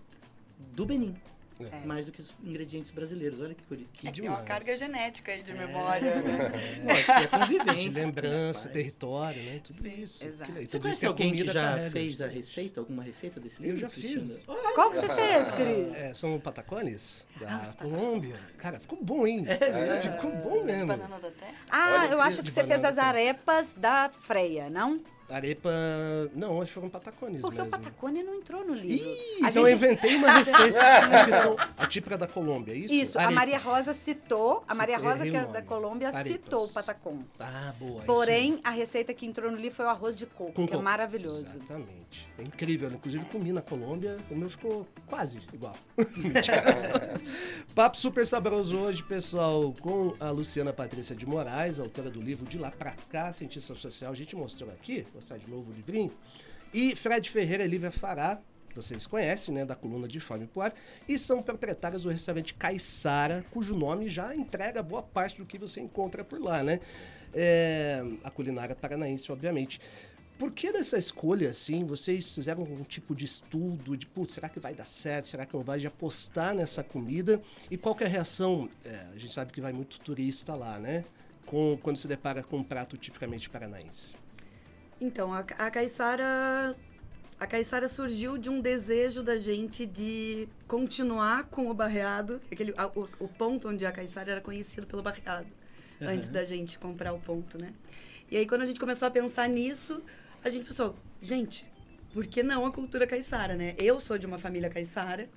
do 0.75 0.85
Benin. 0.85 1.15
É. 1.61 1.87
Mais 1.87 2.07
do 2.07 2.13
que 2.13 2.23
os 2.23 2.33
ingredientes 2.45 2.91
brasileiros. 2.91 3.41
Olha 3.41 3.55
que 3.55 3.63
curioso. 3.65 3.91
Que 3.93 4.09
É, 4.09 4.13
tem 4.13 4.29
uma 4.29 4.43
carga 4.43 4.77
genética 4.77 5.33
aí 5.33 5.43
de 5.43 5.53
memória, 5.53 6.15
né? 6.23 6.83
Lógico, 6.85 7.21
De 7.21 7.29
convivência. 7.29 8.05
lembrança, 8.05 8.51
os 8.59 8.63
pais. 8.65 8.73
território, 8.73 9.43
né? 9.43 9.61
Tudo 9.65 9.87
isso. 9.89 10.25
exato. 10.25 10.53
Você 10.53 10.67
Tudo 10.67 10.83
conhece 10.83 11.07
alguém 11.07 11.33
que 11.35 11.47
já 11.47 11.53
carrega, 11.55 11.91
fez 11.91 12.23
a 12.23 12.27
receita? 12.27 12.81
Alguma 12.81 13.03
receita 13.03 13.41
desse 13.41 13.61
Eu 13.61 13.65
livro? 13.75 13.81
já 13.81 13.89
Cristiano? 13.89 14.27
fiz. 14.29 14.45
Qual 14.45 14.91
que 14.91 14.97
você 14.99 15.15
fez, 15.15 15.51
Cris? 15.53 15.95
É, 15.97 16.15
são 16.15 16.39
patacones 16.41 17.27
da 17.41 17.57
Ah, 17.57 17.75
Colômbia. 17.79 18.37
Cara, 18.59 18.79
ficou 18.79 18.99
bom, 19.03 19.27
hein? 19.27 19.45
É 19.49 20.01
Ficou 20.01 20.31
bom 20.31 20.59
De 20.61 20.65
mesmo. 20.65 20.87
banana 20.89 21.19
da 21.19 21.31
terra? 21.31 21.55
Ah, 21.71 22.01
Olha, 22.05 22.13
eu 22.13 22.21
acho 22.23 22.43
que 22.43 22.51
você 22.51 22.65
fez 22.65 22.85
as 22.85 22.99
arepas 22.99 23.75
da 23.75 24.09
Freia, 24.11 24.71
não? 24.71 25.01
Arepa. 25.31 25.71
Não, 26.35 26.57
acho 26.63 26.69
que 26.69 26.75
foram 26.75 26.89
patacones 26.89 27.41
Porque 27.43 27.57
mesmo. 27.61 27.69
o 27.69 27.71
Patacone 27.79 28.23
não 28.23 28.35
entrou 28.37 28.65
no 28.65 28.75
livro. 28.75 29.07
Ih, 29.09 29.45
A 29.45 29.51
então 29.51 29.63
eu 29.69 29.69
gente- 29.79 29.85
inventei 29.85 30.17
uma 30.17 30.33
receita. 30.39 30.79
acho 30.81 31.25
que 31.27 31.33
são 31.33 31.57
a 31.77 31.87
típica 31.87 32.17
da 32.17 32.27
Colômbia, 32.27 32.73
é 32.73 32.77
isso? 32.77 32.95
Isso, 32.95 33.19
a 33.19 33.23
Arepa. 33.23 33.35
Maria 33.35 33.59
Rosa 33.59 33.93
citou, 33.93 34.65
a 34.67 34.75
Maria 34.75 34.97
Rosa, 34.99 35.25
que 35.29 35.37
é 35.37 35.45
da. 35.45 35.63
Colômbia, 35.63 36.09
Arepas. 36.09 36.27
citou 36.33 36.65
o 36.65 36.69
patacom. 36.69 37.23
Ah, 37.39 37.75
boa. 37.79 38.03
Porém, 38.03 38.59
a 38.65 38.71
receita 38.71 39.13
que 39.13 39.27
entrou 39.27 39.51
no 39.51 39.57
livro 39.59 39.77
foi 39.77 39.85
o 39.85 39.89
arroz 39.89 40.17
de 40.17 40.25
coco, 40.27 40.53
Com 40.53 40.65
que 40.67 40.73
é 40.73 40.77
coco. 40.77 40.83
maravilhoso. 40.85 41.41
Exatamente. 41.47 42.27
É 42.39 42.43
incrível. 42.43 42.91
Inclusive, 42.91 43.25
comi 43.27 43.53
na 43.53 43.61
Colômbia, 43.61 44.17
o 44.31 44.35
meu 44.37 44.49
ficou 44.49 44.87
quase 45.07 45.41
igual. 45.53 45.77
Papo 47.75 47.97
super 47.97 48.27
saboroso 48.27 48.77
hoje, 48.77 49.03
pessoal, 49.03 49.73
com 49.81 50.15
a 50.19 50.31
Luciana 50.31 50.73
Patrícia 50.73 51.15
de 51.15 51.27
Moraes, 51.27 51.79
autora 51.79 52.11
do 52.11 52.21
livro 52.21 52.45
De 52.47 52.59
Lá 52.59 52.71
Pra 52.71 52.95
Cá, 53.11 53.33
Cientista 53.33 53.75
Social. 53.75 54.11
A 54.13 54.15
gente 54.15 54.35
mostrou 54.35 54.71
aqui, 54.71 55.07
mostrar 55.19 55.37
de 55.37 55.51
novo 55.51 55.71
o 55.71 55.75
livrinho. 55.75 56.13
E 56.73 56.95
Fred 56.95 57.29
Ferreira 57.29 57.65
e 57.65 57.69
Lívia 57.69 57.91
Fará, 57.91 58.41
vocês 58.75 59.07
conhecem, 59.07 59.53
né, 59.53 59.65
da 59.65 59.75
coluna 59.75 60.07
de 60.07 60.21
Fome 60.21 60.47
Poar, 60.47 60.73
e 61.09 61.19
são 61.19 61.43
proprietários 61.43 62.05
do 62.05 62.11
restaurante 62.11 62.55
Caissara, 62.55 63.45
cujo 63.51 63.75
nome 63.75 64.09
já 64.09 64.35
entrega 64.35 64.81
boa 64.83 65.03
parte 65.03 65.39
do 65.39 65.45
que 65.45 65.59
você 65.59 65.81
encontra 65.81 66.23
por 66.23 66.41
lá, 66.41 66.63
né? 66.63 66.79
É, 67.35 68.03
a 68.23 68.31
culinária 68.31 68.77
paranaense, 68.77 69.31
obviamente. 69.33 69.81
Por 70.39 70.53
que 70.53 70.71
dessa 70.71 70.97
escolha, 70.97 71.51
assim, 71.51 71.85
vocês 71.85 72.33
fizeram 72.33 72.63
um 72.63 72.85
tipo 72.85 73.13
de 73.13 73.25
estudo 73.25 73.97
de, 73.97 74.07
putz, 74.07 74.35
será 74.35 74.49
que 74.49 74.61
vai 74.61 74.73
dar 74.73 74.85
certo, 74.85 75.27
será 75.27 75.45
que 75.45 75.57
não 75.57 75.65
vai, 75.65 75.81
de 75.81 75.89
apostar 75.89 76.55
nessa 76.55 76.85
comida? 76.85 77.43
E 77.69 77.77
qual 77.77 77.93
que 77.93 78.05
é 78.05 78.07
a 78.07 78.11
reação, 78.11 78.71
é, 78.85 78.95
a 79.13 79.19
gente 79.19 79.33
sabe 79.33 79.53
que 79.53 79.61
vai 79.61 79.73
muito 79.73 79.99
turista 79.99 80.55
lá, 80.55 80.79
né? 80.79 81.05
Com, 81.45 81.77
quando 81.83 81.97
se 81.97 82.07
depara 82.07 82.45
com 82.45 82.59
um 82.59 82.63
prato 82.63 82.97
tipicamente 82.97 83.51
paranaense. 83.51 84.15
Então, 85.01 85.33
a, 85.33 85.41
a 85.41 85.71
Caiçara. 85.71 86.77
A 87.41 87.47
Caiçara 87.47 87.87
surgiu 87.87 88.37
de 88.37 88.51
um 88.51 88.61
desejo 88.61 89.23
da 89.23 89.37
gente 89.37 89.87
de 89.87 90.49
continuar 90.67 91.45
com 91.45 91.71
o 91.71 91.75
barreado, 91.75 92.41
aquele, 92.51 92.75
a- 92.77 92.89
o, 92.89 93.09
o 93.21 93.29
ponto 93.29 93.69
onde 93.69 93.87
a 93.87 93.93
Caiçara 93.93 94.33
era 94.33 94.41
conhecido 94.41 94.89
pelo 94.89 95.03
barreado, 95.03 95.47
antes 96.01 96.29
da 96.31 96.45
gente 96.45 96.81
comprar 96.81 97.13
o 97.13 97.21
ponto, 97.21 97.57
né? 97.57 97.73
E 98.29 98.37
aí, 98.37 98.45
quando 98.45 98.63
a 98.63 98.67
gente 98.67 98.81
começou 98.81 99.07
a 99.07 99.11
pensar 99.11 99.49
nisso, 99.49 100.03
a 100.45 100.51
gente 100.51 100.67
pensou, 100.67 100.97
gente, 101.23 101.65
por 102.13 102.27
que 102.27 102.43
não 102.43 102.67
a 102.67 102.73
cultura 102.73 103.07
caiçara, 103.07 103.55
né? 103.55 103.75
Eu 103.79 104.01
sou 104.01 104.19
de 104.19 104.27
uma 104.27 104.39
família 104.39 104.69
caiçara 104.69 105.29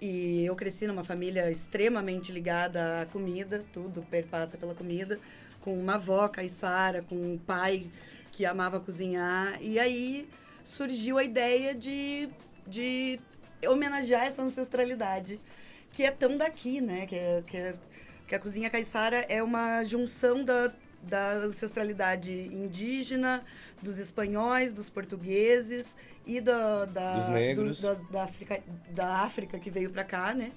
e 0.00 0.44
eu 0.46 0.54
cresci 0.54 0.86
numa 0.86 1.02
família 1.02 1.50
extremamente 1.50 2.30
ligada 2.30 3.02
à 3.02 3.06
comida, 3.06 3.64
tudo 3.72 4.02
perpassa 4.08 4.56
pela 4.56 4.74
comida, 4.74 5.18
com 5.60 5.76
uma 5.76 5.94
avó 5.94 6.28
caiçara, 6.28 7.02
com 7.02 7.16
um 7.16 7.36
pai 7.38 7.90
que 8.32 8.44
amava 8.46 8.80
cozinhar. 8.80 9.58
E 9.60 9.78
aí 9.78 10.28
surgiu 10.62 11.18
a 11.18 11.24
ideia 11.24 11.74
de, 11.74 12.28
de 12.66 13.18
homenagear 13.66 14.24
essa 14.26 14.42
ancestralidade 14.42 15.40
que 15.92 16.04
é 16.04 16.10
tão 16.10 16.36
daqui, 16.36 16.80
né? 16.80 17.06
Que, 17.06 17.16
é, 17.16 17.42
que, 17.46 17.56
é- 17.56 17.74
que 18.28 18.34
a 18.34 18.38
cozinha 18.38 18.70
caiçara 18.70 19.26
é 19.28 19.42
uma 19.42 19.82
junção 19.84 20.44
da, 20.44 20.72
da 21.02 21.32
ancestralidade 21.32 22.30
indígena, 22.32 23.44
dos 23.82 23.98
espanhóis, 23.98 24.72
dos 24.72 24.88
portugueses 24.88 25.96
e 26.26 26.40
da, 26.40 26.84
da, 26.84 27.14
Dos 27.14 27.28
negros. 27.28 27.80
das- 27.80 28.00
da, 28.08 28.22
África, 28.22 28.62
da 28.90 29.16
África 29.22 29.58
que 29.58 29.68
veio 29.70 29.90
pra 29.90 30.04
cá, 30.04 30.32
né? 30.34 30.52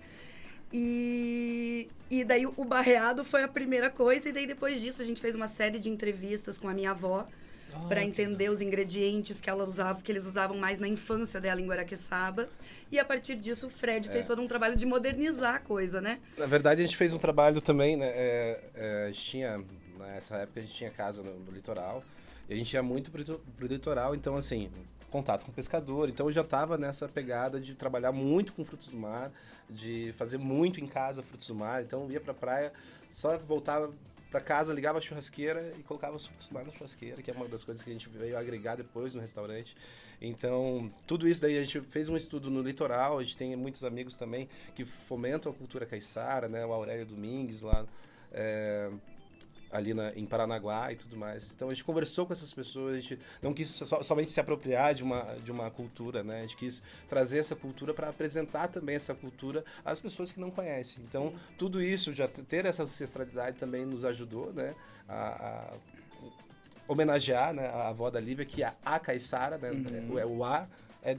E, 0.71 1.87
e 2.09 2.23
daí 2.23 2.45
o 2.45 2.65
barreado 2.65 3.23
foi 3.23 3.43
a 3.43 3.47
primeira 3.47 3.89
coisa, 3.91 4.29
e 4.29 4.31
daí 4.31 4.47
depois 4.47 4.81
disso 4.81 5.01
a 5.01 5.05
gente 5.05 5.21
fez 5.21 5.35
uma 5.35 5.47
série 5.47 5.77
de 5.79 5.89
entrevistas 5.89 6.57
com 6.57 6.67
a 6.67 6.73
minha 6.73 6.91
avó 6.91 7.27
Ah, 7.75 7.87
para 7.87 8.03
entender 8.03 8.49
os 8.49 8.61
ingredientes 8.61 9.39
que 9.41 9.49
ela 9.49 9.63
usava, 9.65 10.01
que 10.01 10.11
eles 10.11 10.25
usavam 10.25 10.57
mais 10.57 10.79
na 10.79 10.87
infância 10.87 11.39
dela 11.41 11.59
em 11.61 11.65
Guaraqueçaba. 11.67 12.47
E 12.91 12.99
a 12.99 13.05
partir 13.05 13.35
disso 13.35 13.67
o 13.67 13.69
Fred 13.69 14.07
fez 14.09 14.27
todo 14.27 14.41
um 14.41 14.47
trabalho 14.47 14.75
de 14.75 14.85
modernizar 14.85 15.55
a 15.55 15.59
coisa, 15.59 15.99
né? 16.01 16.19
Na 16.37 16.45
verdade, 16.45 16.81
a 16.81 16.85
gente 16.85 16.95
fez 16.97 17.13
um 17.13 17.17
trabalho 17.17 17.59
também, 17.61 17.95
né? 17.97 18.07
é, 18.07 18.59
é, 18.75 19.03
a 19.05 19.07
gente 19.07 19.25
tinha, 19.25 19.63
nessa 19.97 20.37
época, 20.37 20.59
a 20.59 20.63
gente 20.63 20.75
tinha 20.75 20.91
casa 20.91 21.23
no, 21.23 21.33
no 21.39 21.51
litoral. 21.51 22.03
E 22.49 22.53
a 22.53 22.57
gente 22.57 22.73
ia 22.73 22.83
muito 22.83 23.09
pro, 23.09 23.19
lito- 23.19 23.41
pro 23.57 23.65
litoral, 23.67 24.13
então, 24.13 24.35
assim, 24.35 24.69
contato 25.09 25.45
com 25.45 25.51
pescador. 25.51 26.09
Então, 26.09 26.27
eu 26.27 26.31
já 26.31 26.43
tava 26.43 26.77
nessa 26.77 27.07
pegada 27.07 27.59
de 27.59 27.73
trabalhar 27.73 28.11
muito 28.11 28.53
com 28.53 28.63
frutos 28.65 28.89
do 28.89 28.97
mar, 28.97 29.31
de 29.69 30.13
fazer 30.17 30.37
muito 30.37 30.79
em 30.81 30.85
casa 30.87 31.23
frutos 31.23 31.47
do 31.47 31.55
mar. 31.55 31.81
Então, 31.81 32.03
eu 32.03 32.11
ia 32.11 32.19
pra 32.21 32.33
praia, 32.33 32.71
só 33.09 33.37
voltava 33.37 33.91
pra 34.33 34.41
casa, 34.41 34.73
ligava 34.73 34.97
a 34.97 35.01
churrasqueira 35.01 35.75
e 35.77 35.83
colocava 35.83 36.15
os 36.15 36.25
frutos 36.25 36.49
mar 36.49 36.65
na 36.65 36.71
churrasqueira, 36.71 37.21
que 37.21 37.29
é 37.29 37.33
uma 37.35 37.47
das 37.47 37.63
coisas 37.63 37.83
que 37.83 37.89
a 37.91 37.93
gente 37.93 38.09
veio 38.09 38.35
agregar 38.35 38.75
depois 38.75 39.13
no 39.13 39.21
restaurante. 39.21 39.77
Então, 40.19 40.91
tudo 41.05 41.27
isso 41.27 41.39
daí 41.39 41.55
a 41.55 41.63
gente 41.63 41.79
fez 41.81 42.09
um 42.09 42.17
estudo 42.17 42.49
no 42.49 42.63
litoral, 42.63 43.19
a 43.19 43.23
gente 43.23 43.37
tem 43.37 43.55
muitos 43.55 43.83
amigos 43.83 44.17
também 44.17 44.49
que 44.73 44.85
fomentam 44.85 45.51
a 45.51 45.55
cultura 45.55 45.85
caiçara, 45.85 46.49
né? 46.49 46.65
O 46.65 46.73
Aurélio 46.73 47.05
Domingues 47.05 47.61
lá 47.61 47.85
é, 48.31 48.89
ali 49.73 49.93
na, 49.93 50.11
em 50.15 50.25
Paranaguá 50.25 50.91
e 50.93 50.95
tudo 50.95 51.17
mais. 51.17 51.51
Então 51.53 51.67
a 51.67 51.71
gente 51.71 51.83
conversou 51.83 52.25
com 52.25 52.31
essas 52.31 52.53
pessoas, 52.53 52.95
a 52.95 52.99
gente 52.99 53.19
não 53.41 53.53
quis 53.53 53.67
so- 53.69 54.03
somente 54.03 54.29
se 54.29 54.39
apropriar 54.39 54.93
de 54.93 55.03
uma, 55.03 55.21
de 55.43 55.51
uma 55.51 55.69
cultura, 55.71 56.23
né? 56.23 56.37
A 56.37 56.41
gente 56.41 56.55
quis 56.55 56.81
trazer 57.09 57.39
essa 57.39 57.55
cultura 57.55 57.93
para 57.93 58.09
apresentar 58.09 58.67
também 58.67 58.95
essa 58.95 59.13
cultura 59.15 59.65
às 59.83 59.99
pessoas 59.99 60.31
que 60.31 60.39
não 60.39 60.51
conhecem. 60.51 61.03
Então 61.03 61.33
tudo 61.57 61.81
isso, 61.81 62.13
já 62.13 62.27
ter 62.27 62.65
essa 62.65 62.83
ancestralidade 62.83 63.57
também 63.57 63.85
nos 63.85 64.05
ajudou, 64.05 64.53
né? 64.53 64.75
A, 65.09 65.73
a 65.73 65.73
homenagear 66.87 67.53
né, 67.53 67.67
a 67.67 67.89
avó 67.89 68.09
da 68.09 68.19
Lívia, 68.19 68.45
que 68.45 68.63
é 68.63 68.73
a 68.85 68.99
Caiçara, 68.99 69.57
né? 69.57 69.71
Uhum. 69.71 70.19
É, 70.19 70.25
o 70.25 70.43
A 70.43 70.67
é 71.01 71.17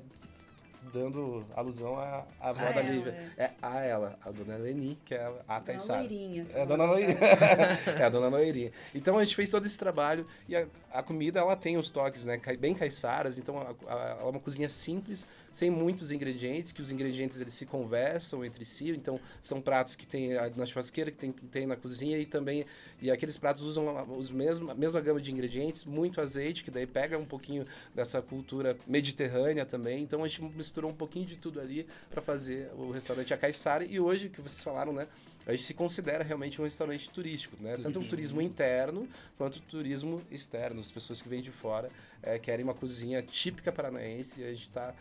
dando 0.93 1.45
alusão 1.55 1.99
à, 1.99 2.25
à 2.41 2.50
avó 2.50 2.67
A 2.67 2.73
da 2.73 2.81
ela, 2.81 2.91
Lívia. 2.91 3.33
É. 3.37 3.50
a 3.62 3.81
ela, 3.81 4.19
a 4.25 4.31
dona 4.31 4.57
Leni, 4.57 4.99
que 5.05 5.14
é 5.14 5.33
a. 5.49 5.62
Loirinha. 5.88 6.47
É 6.53 6.62
a 6.62 6.64
dona 6.64 6.85
Loirinha. 6.85 7.19
é 7.99 8.05
a 8.05 8.09
dona 8.09 8.29
Loirinha. 8.29 8.73
Então 8.95 9.19
a 9.19 9.25
gente 9.25 9.37
fez 9.37 9.49
todo 9.49 9.64
esse 9.67 9.79
trabalho 9.79 10.26
e 10.49 10.57
a, 10.57 10.67
a 10.95 11.03
comida 11.03 11.41
ela 11.41 11.57
tem 11.57 11.77
os 11.77 11.91
toques, 11.91 12.25
né? 12.25 12.41
Bem 12.59 12.73
caiçaras, 12.75 13.37
então 13.37 13.57
ela 13.87 14.19
é 14.21 14.25
uma 14.25 14.39
cozinha 14.41 14.69
simples, 14.69 15.27
sem 15.53 15.69
muitos 15.69 16.13
ingredientes, 16.13 16.71
que 16.73 16.81
os 16.81 16.93
ingredientes 16.93 17.41
eles 17.41 17.53
se 17.53 17.67
conversam 17.67 18.45
entre 18.45 18.65
si. 18.65 18.91
Então 18.91 19.19
são 19.43 19.61
pratos 19.61 19.97
que 19.97 20.07
tem 20.07 20.37
a- 20.37 20.49
na 20.51 20.65
churrasqueira, 20.65 21.11
que 21.11 21.17
tem, 21.19 21.33
tem 21.33 21.67
na 21.67 21.75
cozinha 21.77 22.17
e 22.19 22.25
também. 22.25 22.65
E 23.03 23.11
aqueles 23.11 23.37
pratos 23.37 23.63
usam 23.63 23.89
a- 23.99 24.05
os 24.05 24.31
mesmos, 24.31 24.71
a 24.71 24.75
mesma 24.75 25.01
gama 25.01 25.21
de 25.21 25.33
ingredientes, 25.33 25.85
muito 25.85 26.21
azeite, 26.21 26.63
que 26.63 26.71
daí 26.71 26.87
pega 26.87 27.19
um 27.19 27.25
pouquinho 27.25 27.67
dessa 27.95 28.23
cultura 28.23 28.77
mediterrânea 28.87 29.67
também. 29.67 30.03
Então 30.03 30.23
a 30.23 30.29
gente 30.29 30.43
misturou 30.43 30.91
um 30.91 30.95
pouquinho 30.95 31.27
de 31.27 31.35
tudo 31.37 31.61
ali 31.61 31.87
para 32.09 32.23
fazer 32.23 32.71
o 32.79 32.93
restaurante 32.93 33.35
A 33.35 33.37
Caiçara. 33.37 33.85
E 33.85 33.99
hoje, 33.99 34.29
que 34.29 34.41
vocês 34.41 34.63
falaram, 34.63 34.93
né? 34.93 35.09
A 35.47 35.51
gente 35.51 35.65
se 35.65 35.75
considera 35.75 36.23
realmente 36.25 36.61
um 36.61 36.65
restaurante 36.65 37.11
turístico, 37.11 37.57
né? 37.61 37.77
Tanto 37.77 37.99
o 37.99 38.05
turismo 38.09 38.41
interno 38.41 39.09
quanto 39.37 39.57
o 39.57 39.61
turismo 39.61 40.23
externo. 40.31 40.84
As 40.85 40.91
pessoas 40.91 41.21
que 41.23 41.29
vêm 41.29 41.41
de 41.41 41.50
fora 41.50 41.88
eh, 42.23 42.38
querem 42.38 42.62
uma 42.64 42.75
cozinha 42.75 43.23
típica 43.23 43.73
paranaense 43.73 44.41
e 44.41 44.45
a 44.45 44.50
gente 44.50 44.62
está 44.62 44.93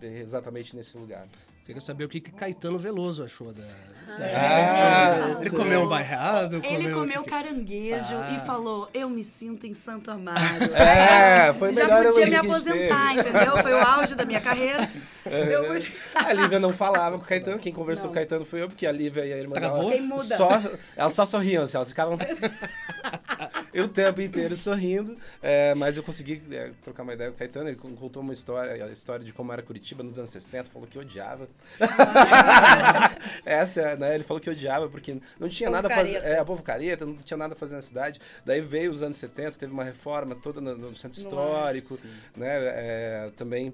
exatamente 0.00 0.74
nesse 0.74 0.96
lugar. 0.96 1.26
Queria 1.64 1.80
saber 1.80 2.04
o 2.04 2.08
que, 2.08 2.20
que 2.20 2.32
Caetano 2.32 2.76
Veloso 2.76 3.22
achou 3.22 3.52
da. 3.52 3.62
da 3.62 3.72
Ah, 4.18 5.36
ele 5.40 5.48
comeu 5.50 5.82
um 5.82 5.88
bairrado? 5.88 6.60
Ele 6.64 6.90
comeu 6.92 7.20
o 7.20 7.24
que- 7.24 7.30
caranguejo 7.30 8.16
Ah. 8.16 8.32
e 8.32 8.44
falou: 8.44 8.88
Eu 8.92 9.08
me 9.08 9.22
sinto 9.22 9.64
em 9.64 9.72
Santo 9.72 10.10
Amaro. 10.10 10.40
É, 10.74 11.52
foi 11.52 11.70
o 11.70 11.72
Já 11.72 11.84
melhor 11.86 12.04
podia 12.12 12.26
me 12.26 12.34
aposentar, 12.36 13.14
entendeu? 13.16 13.58
Foi 13.58 13.72
o 13.74 13.78
auge 13.78 14.14
da 14.16 14.24
minha 14.24 14.40
carreira. 14.40 14.88
Eu 15.24 15.66
podia- 15.68 15.92
A 16.16 16.32
Lívia 16.32 16.58
não 16.58 16.72
falava 16.72 17.16
com 17.16 17.24
o 17.24 17.28
Caetano, 17.28 17.58
quem 17.60 17.72
conversou 17.72 18.06
Não. 18.06 18.10
com 18.10 18.14
o 18.14 18.16
Caetano 18.16 18.44
foi 18.44 18.62
eu, 18.62 18.66
porque 18.68 18.84
a 18.84 18.90
Lívia 18.90 19.24
e 19.24 19.32
a 19.32 19.38
irmã 19.38 19.54
dela 19.54 20.18
só, 20.18 20.48
elas 20.96 21.12
só 21.12 21.24
sorriam, 21.24 21.62
assim, 21.62 21.76
elas 21.76 21.88
ficavam 21.90 22.18
o 23.80 23.88
tempo 23.88 24.20
inteiro 24.20 24.56
sorrindo, 24.56 25.16
é, 25.42 25.74
mas 25.74 25.96
eu 25.96 26.02
consegui 26.02 26.42
é, 26.50 26.70
trocar 26.82 27.02
uma 27.02 27.14
ideia 27.14 27.30
com 27.30 27.36
o 27.36 27.38
Caetano, 27.38 27.68
ele 27.68 27.76
con- 27.76 27.94
contou 27.96 28.22
uma 28.22 28.32
história, 28.32 28.84
a 28.84 28.90
história 28.90 29.24
de 29.24 29.32
como 29.32 29.52
era 29.52 29.62
Curitiba 29.62 30.02
nos 30.02 30.18
anos 30.18 30.30
60, 30.30 30.70
falou 30.70 30.86
que 30.86 30.98
odiava. 30.98 31.48
Essa, 33.44 33.96
né, 33.96 34.14
ele 34.14 34.24
falou 34.24 34.40
que 34.40 34.50
odiava 34.50 34.88
porque 34.88 35.16
não 35.38 35.48
tinha 35.48 35.68
Povo 35.70 35.82
nada 35.82 35.92
a 35.92 35.96
fazer, 35.96 36.16
é, 36.24 36.44
povo 36.44 36.62
careta, 36.62 37.06
não 37.06 37.16
tinha 37.16 37.36
nada 37.36 37.54
a 37.54 37.56
fazer 37.56 37.76
na 37.76 37.82
cidade. 37.82 38.20
Daí 38.44 38.60
veio 38.60 38.90
os 38.90 39.02
anos 39.02 39.16
70, 39.16 39.58
teve 39.58 39.72
uma 39.72 39.84
reforma 39.84 40.34
toda 40.34 40.60
no, 40.60 40.76
no 40.76 40.94
centro 40.96 41.20
No 41.20 41.26
histórico, 41.26 41.98
né, 42.36 42.48
é, 42.48 43.30
também 43.36 43.72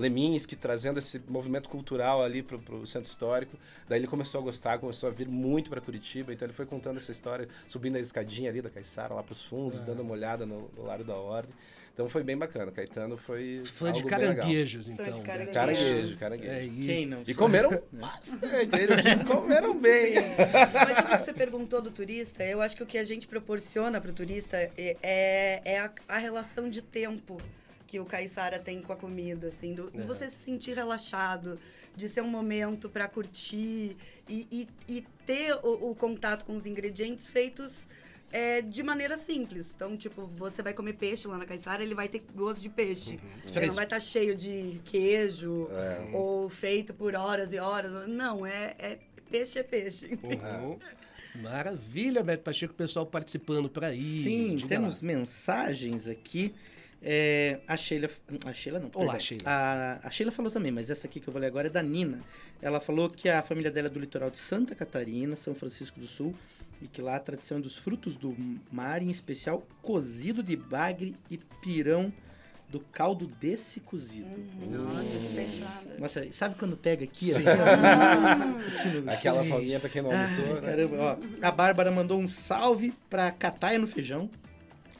Leminski 0.00 0.56
trazendo 0.56 0.98
esse 0.98 1.20
movimento 1.28 1.68
cultural 1.68 2.22
ali 2.22 2.42
pro, 2.42 2.58
pro 2.58 2.86
centro 2.86 3.08
histórico. 3.08 3.56
Daí 3.88 4.00
ele 4.00 4.06
começou 4.06 4.40
a 4.40 4.44
gostar, 4.44 4.78
começou 4.78 5.08
a 5.08 5.12
vir 5.12 5.28
muito 5.28 5.70
para 5.70 5.80
Curitiba. 5.80 6.32
Então 6.32 6.46
ele 6.46 6.54
foi 6.54 6.66
contando 6.66 6.96
essa 6.96 7.12
história, 7.12 7.48
subindo 7.68 7.96
a 7.96 8.00
escadinha 8.00 8.50
ali 8.50 8.62
da 8.62 8.70
Caiçara, 8.70 9.14
lá 9.14 9.22
pros 9.22 9.44
fundos, 9.44 9.80
dando 9.80 10.02
uma 10.02 10.12
olhada 10.12 10.46
no, 10.46 10.70
no 10.76 11.04
da 11.04 11.14
Ordem. 11.14 11.54
Então 11.92 12.08
foi 12.08 12.22
bem 12.22 12.36
bacana. 12.36 12.72
Caetano 12.72 13.16
foi. 13.18 13.62
Fã 13.64 13.92
de 13.92 13.98
algo 13.98 14.08
bem 14.08 14.18
legal. 14.20 14.36
caranguejos, 14.36 14.86
Fã 14.86 14.92
então. 14.92 15.04
de 15.12 15.20
né? 15.20 15.26
caranguejo. 15.26 15.52
Caranguejo, 15.52 16.16
caranguejo. 16.16 16.50
É 16.50 16.64
isso. 16.64 16.86
Quem 16.86 17.06
não? 17.06 17.22
E 17.26 17.34
comeram 17.34 17.82
bastante. 17.92 18.76
Eles 18.80 19.22
comeram 19.22 19.78
bem. 19.78 20.14
Mas 20.72 20.96
sobre 20.96 21.14
o 21.14 21.18
que 21.18 21.24
você 21.24 21.32
perguntou 21.34 21.82
do 21.82 21.90
turista, 21.90 22.42
eu 22.42 22.62
acho 22.62 22.74
que 22.74 22.82
o 22.82 22.86
que 22.86 22.96
a 22.96 23.04
gente 23.04 23.28
proporciona 23.28 24.00
para 24.00 24.10
o 24.10 24.14
turista 24.14 24.56
é, 24.56 24.96
é, 25.02 25.62
é 25.64 25.80
a, 25.80 25.92
a 26.08 26.16
relação 26.16 26.70
de 26.70 26.80
tempo 26.80 27.36
que 27.90 27.98
o 27.98 28.04
Caissara 28.04 28.56
tem 28.60 28.80
com 28.80 28.92
a 28.92 28.96
comida, 28.96 29.48
assim, 29.48 29.74
do, 29.74 29.90
de 29.90 29.98
Uhum. 30.02 30.06
você 30.06 30.28
se 30.30 30.36
sentir 30.36 30.74
relaxado, 30.76 31.58
de 31.96 32.08
ser 32.08 32.20
um 32.22 32.28
momento 32.28 32.88
para 32.88 33.08
curtir 33.08 33.96
e, 34.28 34.46
e, 34.48 34.68
e 34.88 35.04
ter 35.26 35.54
o, 35.56 35.90
o 35.90 35.94
contato 35.96 36.44
com 36.44 36.54
os 36.54 36.66
ingredientes 36.66 37.26
feitos 37.26 37.88
é, 38.32 38.62
de 38.62 38.80
maneira 38.84 39.16
simples. 39.16 39.72
Então, 39.74 39.96
tipo, 39.96 40.24
você 40.36 40.62
vai 40.62 40.72
comer 40.72 40.92
peixe 40.92 41.26
lá 41.26 41.36
na 41.36 41.44
Caissara, 41.44 41.82
ele 41.82 41.96
vai 41.96 42.06
ter 42.08 42.22
gosto 42.32 42.62
de 42.62 42.68
peixe. 42.68 43.14
Ele 43.14 43.52
Fresco. 43.52 43.66
não 43.66 43.74
vai 43.74 43.84
estar 43.84 43.98
cheio 43.98 44.36
de 44.36 44.80
queijo 44.84 45.68
É. 45.72 46.10
ou 46.16 46.48
feito 46.48 46.94
por 46.94 47.16
horas 47.16 47.52
e 47.52 47.58
horas. 47.58 48.06
Não, 48.06 48.46
é, 48.46 48.76
é 48.78 48.98
peixe 49.28 49.58
é 49.58 49.64
peixe. 49.64 50.16
Uhum. 50.22 50.78
Maravilha, 51.42 52.22
Beto 52.22 52.44
Pacheco, 52.44 52.72
o 52.72 52.76
pessoal 52.76 53.04
participando 53.06 53.68
por 53.68 53.84
aí. 53.84 54.22
Sim, 54.22 54.56
Diga 54.56 54.68
temos 54.68 55.00
lá. 55.00 55.06
mensagens 55.08 56.06
aqui. 56.08 56.54
É, 57.02 57.60
a 57.66 57.76
Sheila. 57.76 58.08
A 58.44 58.52
Sheila 58.52 58.78
não. 58.78 58.90
Olá, 58.94 59.12
perdão. 59.12 59.20
Sheila. 59.20 59.42
A, 59.46 60.00
a 60.06 60.10
Sheila 60.10 60.30
falou 60.30 60.50
também, 60.50 60.70
mas 60.70 60.90
essa 60.90 61.06
aqui 61.06 61.18
que 61.20 61.28
eu 61.28 61.32
vou 61.32 61.40
ler 61.40 61.46
agora 61.48 61.68
é 61.68 61.70
da 61.70 61.82
Nina. 61.82 62.20
Ela 62.60 62.80
falou 62.80 63.08
que 63.08 63.28
a 63.28 63.42
família 63.42 63.70
dela 63.70 63.88
é 63.88 63.90
do 63.90 63.98
litoral 63.98 64.30
de 64.30 64.38
Santa 64.38 64.74
Catarina, 64.74 65.34
São 65.36 65.54
Francisco 65.54 65.98
do 65.98 66.06
Sul, 66.06 66.34
e 66.82 66.86
que 66.86 67.00
lá 67.00 67.16
a 67.16 67.20
tradição 67.20 67.58
é 67.58 67.60
dos 67.60 67.76
frutos 67.76 68.16
do 68.16 68.36
mar, 68.70 69.02
em 69.02 69.10
especial 69.10 69.66
cozido 69.80 70.42
de 70.42 70.56
bagre 70.56 71.14
e 71.30 71.38
pirão 71.62 72.12
do 72.68 72.78
caldo 72.80 73.26
desse 73.26 73.80
cozido. 73.80 74.28
Nossa, 74.70 75.02
que 75.02 75.34
fechada. 75.34 75.96
Nossa, 75.98 76.32
sabe 76.32 76.54
quando 76.54 76.76
pega 76.76 77.02
aqui? 77.04 77.26
Sim. 77.32 77.40
Assim, 77.40 77.48
ó? 79.08 79.10
Aquela 79.10 79.42
Sim. 79.42 79.48
folguinha 79.48 79.80
pra 79.80 79.88
quem 79.88 80.02
não 80.02 80.10
Ai, 80.12 80.18
almoçou, 80.18 80.54
né? 80.54 80.60
caramba, 80.60 80.96
ó. 81.00 81.16
A 81.46 81.50
Bárbara 81.50 81.90
mandou 81.90 82.20
um 82.20 82.28
salve 82.28 82.92
pra 83.08 83.30
Cataia 83.32 83.78
no 83.78 83.88
feijão. 83.88 84.30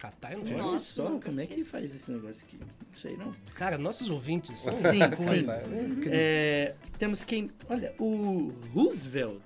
Catar 0.00 0.34
no 0.34 0.44
Olha. 0.44 0.56
Nossa, 0.56 0.94
só, 0.94 1.20
como 1.20 1.40
é 1.40 1.46
que 1.46 1.62
faz 1.62 1.94
esse 1.94 2.10
negócio 2.10 2.42
aqui? 2.46 2.56
Não 2.58 2.66
sei 2.94 3.16
não. 3.18 3.34
Cara, 3.54 3.76
nossos 3.76 4.08
ouvintes 4.08 4.58
são 4.58 4.72
Sim, 4.72 4.80
sim. 5.18 5.46
É, 6.10 6.74
temos 6.98 7.22
quem. 7.22 7.50
Olha, 7.68 7.94
o 7.98 8.50
Roosevelt 8.72 9.40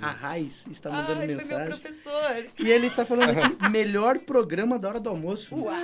Arraes 0.00 0.66
está 0.70 0.90
mandando 0.90 1.20
Ai, 1.20 1.26
foi 1.26 1.26
meu 1.26 1.36
mensagem. 1.38 1.68
professor. 1.68 2.46
E 2.58 2.70
ele 2.70 2.90
tá 2.90 3.06
falando 3.06 3.30
aqui, 3.30 3.70
melhor 3.70 4.18
programa 4.18 4.78
da 4.78 4.88
hora 4.88 5.00
do 5.00 5.08
almoço. 5.08 5.54
Uau! 5.54 5.74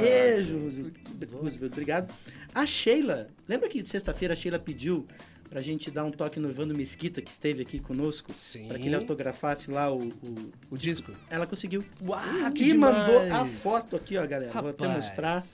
Beijo, 0.00 0.58
Roosevelt. 0.58 0.96
Roosevelt, 1.32 1.72
obrigado. 1.72 2.14
A 2.54 2.66
Sheila, 2.66 3.28
lembra 3.46 3.68
que 3.68 3.82
de 3.82 3.88
sexta-feira 3.88 4.34
a 4.34 4.36
Sheila 4.36 4.58
pediu 4.58 5.06
pra 5.48 5.60
gente 5.60 5.90
dar 5.90 6.04
um 6.04 6.10
toque 6.10 6.38
no 6.38 6.50
Evandro 6.50 6.76
Mesquita, 6.76 7.20
que 7.22 7.30
esteve 7.30 7.62
aqui 7.62 7.78
conosco? 7.78 8.32
Sim. 8.32 8.68
Pra 8.68 8.78
que 8.78 8.86
ele 8.86 8.94
autografasse 8.94 9.70
lá 9.70 9.92
o, 9.92 10.08
o- 10.08 10.52
O 10.70 10.76
disco. 10.76 11.12
Ela 11.30 11.46
conseguiu. 11.46 11.84
Uau, 12.02 12.22
e 12.54 12.74
mandou 12.74 13.18
a 13.20 13.24
demais. 13.24 13.52
foto 13.62 13.96
aqui, 13.96 14.16
ó, 14.16 14.26
galera. 14.26 14.52
Vou 14.52 14.70
até 14.70 14.86
Rapaz. 14.86 15.04
mostrar. 15.06 15.46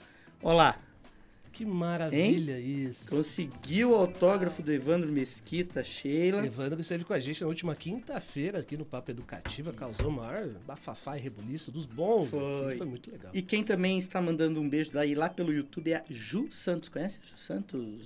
Olha 0.43 0.55
lá. 0.55 0.79
Que 1.53 1.63
maravilha 1.65 2.59
isso. 2.59 3.09
Conseguiu 3.09 3.91
o 3.91 3.95
autógrafo 3.95 4.61
do 4.61 4.73
Evandro 4.73 5.09
Mesquita, 5.09 5.81
Sheila. 5.85 6.45
Evandro 6.45 6.81
esteve 6.81 7.05
com 7.05 7.13
a 7.13 7.19
gente 7.19 7.39
na 7.41 7.47
última 7.47 7.73
quinta-feira 7.73 8.59
aqui 8.59 8.75
no 8.75 8.83
Papo 8.83 9.11
Educativa, 9.11 9.71
causou 9.71 10.11
maior 10.11 10.49
bafafá 10.67 11.17
e 11.17 11.21
rebuliço 11.21 11.71
dos 11.71 11.85
bons. 11.85 12.27
Foi. 12.27 12.75
Foi 12.77 12.85
muito 12.85 13.09
legal. 13.09 13.31
E 13.33 13.41
quem 13.41 13.63
também 13.63 13.97
está 13.97 14.21
mandando 14.21 14.59
um 14.59 14.67
beijo 14.67 14.91
daí 14.91 15.15
lá 15.15 15.29
pelo 15.29 15.53
YouTube 15.53 15.93
é 15.93 15.95
a 15.95 16.03
Ju 16.09 16.47
Santos. 16.51 16.89
Conhece 16.89 17.21
a 17.23 17.25
Ju 17.25 17.37
Santos? 17.37 18.01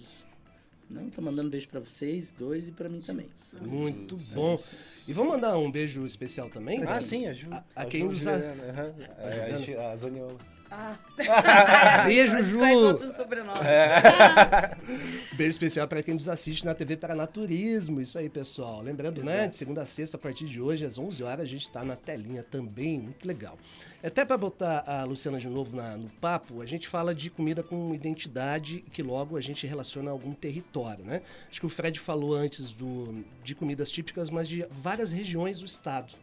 Não, 0.89 1.07
tá 1.09 1.21
mandando 1.21 1.47
um 1.47 1.51
beijo 1.51 1.67
pra 1.69 1.79
vocês, 1.79 2.33
dois 2.37 2.67
e 2.67 2.71
pra 2.71 2.89
mim 2.89 2.99
também. 2.99 3.27
Muito 3.61 4.17
bom. 4.33 4.59
E 5.07 5.13
vamos 5.13 5.33
mandar 5.33 5.57
um 5.57 5.69
beijo 5.71 6.03
especial 6.05 6.49
também? 6.49 6.83
Ah, 6.83 6.99
sim, 6.99 7.27
a 7.27 7.33
Ju. 7.33 7.51
A- 7.53 7.63
a 7.75 7.81
a 7.83 7.85
quem 7.85 8.01
Ju 8.01 8.07
nos 8.07 8.19
Juliana, 8.19 8.63
aham. 8.63 8.93
É, 9.19 9.31
Juliana. 9.31 9.55
a, 9.55 9.59
Gi- 9.59 9.75
a 9.75 9.95
Zaniola. 9.95 10.37
Beijo, 12.05 12.43
Ju! 12.43 12.59
Outros 12.59 13.15
sobrenomes? 13.15 13.59
Beijo 15.35 15.49
especial 15.51 15.87
para 15.87 16.01
quem 16.03 16.13
nos 16.13 16.29
assiste 16.29 16.63
na 16.65 16.73
TV 16.75 16.95
Paranaturismo. 16.97 17.99
Isso 18.01 18.17
aí, 18.17 18.29
pessoal. 18.29 18.81
Lembrando, 18.81 19.23
né? 19.23 19.47
De 19.47 19.55
segunda 19.55 19.81
a 19.81 19.85
sexta, 19.85 20.17
a 20.17 20.19
partir 20.19 20.45
de 20.45 20.61
hoje, 20.61 20.85
às 20.85 20.97
11 20.97 21.23
horas, 21.23 21.41
a 21.41 21.45
gente 21.45 21.67
está 21.67 21.83
na 21.83 21.95
telinha 21.95 22.43
também. 22.43 22.99
Muito 22.99 23.27
legal. 23.27 23.57
Até 24.01 24.23
para 24.23 24.37
botar 24.37 24.83
a 24.87 25.03
Luciana 25.03 25.39
de 25.39 25.47
novo 25.47 25.75
na- 25.75 25.97
no 25.97 26.09
papo, 26.21 26.61
a 26.61 26.65
gente 26.65 26.87
fala 26.87 27.13
de 27.13 27.29
comida 27.29 27.61
com 27.61 27.93
identidade 27.93 28.79
que 28.93 29.03
logo 29.03 29.35
a 29.35 29.41
gente 29.41 29.67
relaciona 29.67 30.09
a 30.09 30.13
algum 30.13 30.31
território, 30.33 31.03
né? 31.03 31.21
Acho 31.49 31.59
que 31.59 31.65
o 31.65 31.69
Fred 31.69 31.99
falou 31.99 32.33
antes 32.33 32.71
do, 32.71 33.25
de 33.43 33.53
comidas 33.53 33.91
típicas, 33.91 34.29
mas 34.29 34.47
de 34.47 34.65
várias 34.71 35.11
regiões 35.11 35.59
do 35.59 35.65
estado. 35.65 36.13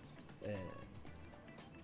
É, 0.43 0.57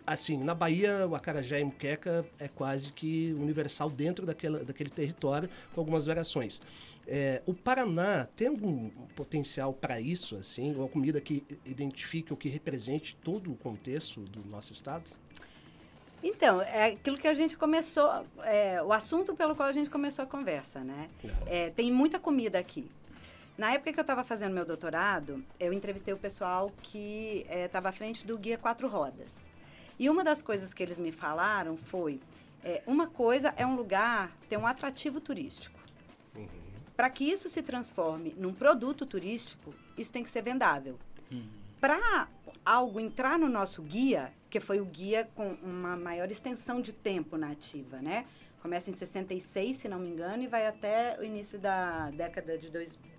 assim, 0.06 0.36
na 0.36 0.54
Bahia, 0.54 1.06
o 1.06 1.14
acarajé 1.14 1.60
e 1.60 1.64
muqueca 1.64 2.24
é 2.38 2.48
quase 2.48 2.92
que 2.92 3.32
universal 3.38 3.90
dentro 3.90 4.26
daquela, 4.26 4.64
daquele 4.64 4.90
território, 4.90 5.48
com 5.74 5.80
algumas 5.80 6.06
variações. 6.06 6.60
É, 7.06 7.42
o 7.46 7.54
Paraná 7.54 8.28
tem 8.36 8.48
algum 8.48 8.90
potencial 9.16 9.72
para 9.72 10.00
isso, 10.00 10.36
assim, 10.36 10.74
uma 10.74 10.88
comida 10.88 11.20
que 11.20 11.44
identifique 11.64 12.32
ou 12.32 12.36
que 12.36 12.48
represente 12.48 13.16
todo 13.22 13.52
o 13.52 13.56
contexto 13.56 14.20
do 14.20 14.44
nosso 14.48 14.72
estado? 14.72 15.10
Então, 16.22 16.62
é 16.62 16.86
aquilo 16.86 17.18
que 17.18 17.26
a 17.26 17.34
gente 17.34 17.56
começou, 17.56 18.24
é, 18.44 18.80
o 18.82 18.92
assunto 18.92 19.34
pelo 19.34 19.56
qual 19.56 19.68
a 19.68 19.72
gente 19.72 19.90
começou 19.90 20.22
a 20.22 20.26
conversa, 20.26 20.84
né? 20.84 21.08
É, 21.46 21.70
tem 21.70 21.90
muita 21.90 22.18
comida 22.18 22.58
aqui. 22.58 22.88
Na 23.58 23.72
época 23.72 23.92
que 23.92 23.98
eu 23.98 24.02
estava 24.02 24.22
fazendo 24.22 24.52
meu 24.52 24.64
doutorado, 24.64 25.44
eu 25.58 25.72
entrevistei 25.72 26.14
o 26.14 26.16
pessoal 26.16 26.72
que 26.80 27.44
estava 27.48 27.88
à 27.88 27.92
frente 27.92 28.24
do 28.24 28.38
Guia 28.38 28.56
Quatro 28.56 28.88
Rodas. 28.88 29.51
E 29.98 30.08
uma 30.08 30.24
das 30.24 30.42
coisas 30.42 30.72
que 30.72 30.82
eles 30.82 30.98
me 30.98 31.12
falaram 31.12 31.76
foi: 31.76 32.20
é, 32.62 32.82
uma 32.86 33.06
coisa 33.06 33.52
é 33.56 33.66
um 33.66 33.74
lugar 33.74 34.36
ter 34.48 34.56
um 34.56 34.66
atrativo 34.66 35.20
turístico. 35.20 35.78
Para 36.96 37.10
que 37.10 37.24
isso 37.24 37.48
se 37.48 37.62
transforme 37.62 38.34
num 38.36 38.52
produto 38.52 39.04
turístico, 39.06 39.74
isso 39.96 40.12
tem 40.12 40.22
que 40.22 40.30
ser 40.30 40.42
vendável. 40.42 40.98
Para 41.80 42.28
algo 42.64 43.00
entrar 43.00 43.38
no 43.38 43.48
nosso 43.48 43.82
guia, 43.82 44.32
que 44.48 44.60
foi 44.60 44.80
o 44.80 44.84
guia 44.84 45.28
com 45.34 45.48
uma 45.62 45.96
maior 45.96 46.30
extensão 46.30 46.80
de 46.80 46.92
tempo 46.92 47.36
na 47.36 47.50
ativa, 47.50 48.00
né? 48.00 48.26
Começa 48.60 48.90
em 48.90 48.92
66, 48.92 49.74
se 49.74 49.88
não 49.88 49.98
me 49.98 50.08
engano, 50.08 50.44
e 50.44 50.46
vai 50.46 50.66
até 50.66 51.18
o 51.18 51.24
início 51.24 51.58
da 51.58 52.10
década 52.10 52.56
de 52.56 52.70
2000. 52.70 53.10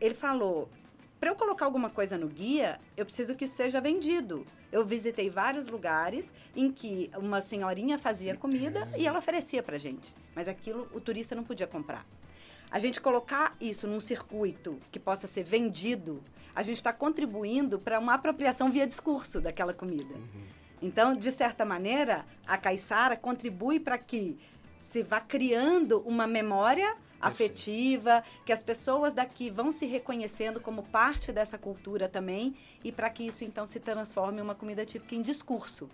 Ele 0.00 0.14
falou: 0.14 0.70
para 1.20 1.30
eu 1.30 1.34
colocar 1.34 1.66
alguma 1.66 1.90
coisa 1.90 2.16
no 2.16 2.28
guia, 2.28 2.80
eu 2.96 3.04
preciso 3.04 3.34
que 3.34 3.46
seja 3.46 3.80
vendido. 3.80 4.46
Eu 4.74 4.84
visitei 4.84 5.30
vários 5.30 5.68
lugares 5.68 6.34
em 6.56 6.68
que 6.68 7.08
uma 7.16 7.40
senhorinha 7.40 7.96
fazia 7.96 8.36
comida 8.36 8.90
e 8.98 9.06
ela 9.06 9.20
oferecia 9.20 9.62
para 9.62 9.78
gente, 9.78 10.12
mas 10.34 10.48
aquilo 10.48 10.88
o 10.92 11.00
turista 11.00 11.32
não 11.32 11.44
podia 11.44 11.68
comprar. 11.68 12.04
A 12.72 12.80
gente 12.80 13.00
colocar 13.00 13.56
isso 13.60 13.86
num 13.86 14.00
circuito 14.00 14.80
que 14.90 14.98
possa 14.98 15.28
ser 15.28 15.44
vendido, 15.44 16.20
a 16.52 16.64
gente 16.64 16.78
está 16.78 16.92
contribuindo 16.92 17.78
para 17.78 18.00
uma 18.00 18.14
apropriação 18.14 18.68
via 18.68 18.84
discurso 18.84 19.40
daquela 19.40 19.72
comida. 19.72 20.16
Então, 20.82 21.14
de 21.14 21.30
certa 21.30 21.64
maneira, 21.64 22.26
a 22.44 22.58
caiçara 22.58 23.16
contribui 23.16 23.78
para 23.78 23.96
que 23.96 24.40
se 24.80 25.04
vá 25.04 25.20
criando 25.20 26.00
uma 26.00 26.26
memória 26.26 26.96
afetiva, 27.26 28.22
que 28.44 28.52
as 28.52 28.62
pessoas 28.62 29.12
daqui 29.12 29.50
vão 29.50 29.72
se 29.72 29.86
reconhecendo 29.86 30.60
como 30.60 30.82
parte 30.82 31.32
dessa 31.32 31.56
cultura 31.58 32.08
também 32.08 32.54
e 32.82 32.92
para 32.92 33.10
que 33.10 33.26
isso 33.26 33.44
então 33.44 33.66
se 33.66 33.80
transforme 33.80 34.38
em 34.38 34.42
uma 34.42 34.54
comida 34.54 34.84
típica 34.84 35.14
em 35.14 35.22
discurso. 35.22 35.88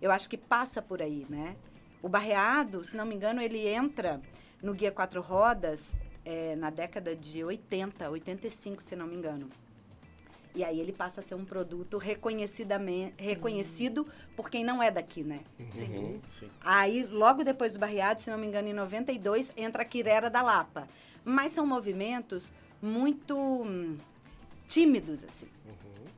Eu 0.00 0.10
acho 0.10 0.28
que 0.28 0.36
passa 0.36 0.82
por 0.82 1.00
aí, 1.00 1.26
né? 1.28 1.56
O 2.02 2.08
barreado, 2.08 2.84
se 2.84 2.96
não 2.96 3.06
me 3.06 3.14
engano, 3.14 3.40
ele 3.40 3.66
entra 3.66 4.20
no 4.62 4.74
Guia 4.74 4.92
Quatro 4.92 5.22
Rodas 5.22 5.96
eh, 6.24 6.54
na 6.56 6.70
década 6.70 7.16
de 7.16 7.42
80, 7.42 8.10
85, 8.10 8.82
se 8.82 8.94
não 8.94 9.06
me 9.06 9.16
engano. 9.16 9.48
E 10.56 10.64
aí 10.64 10.80
ele 10.80 10.92
passa 10.92 11.20
a 11.20 11.22
ser 11.22 11.34
um 11.34 11.44
produto 11.44 11.98
reconhecidamente, 11.98 13.12
reconhecido 13.18 14.06
por 14.34 14.48
quem 14.48 14.64
não 14.64 14.82
é 14.82 14.90
daqui, 14.90 15.22
né? 15.22 15.40
Sim. 15.70 16.18
Sim. 16.26 16.48
Aí, 16.62 17.04
logo 17.04 17.44
depois 17.44 17.74
do 17.74 17.78
barreado, 17.78 18.22
se 18.22 18.30
não 18.30 18.38
me 18.38 18.46
engano, 18.46 18.66
em 18.66 18.72
92, 18.72 19.52
entra 19.54 19.82
a 19.82 19.84
Quirera 19.84 20.30
da 20.30 20.40
Lapa. 20.40 20.88
Mas 21.22 21.52
são 21.52 21.66
movimentos 21.66 22.50
muito 22.80 23.36
hum, 23.36 23.98
tímidos, 24.66 25.24
assim. 25.24 25.46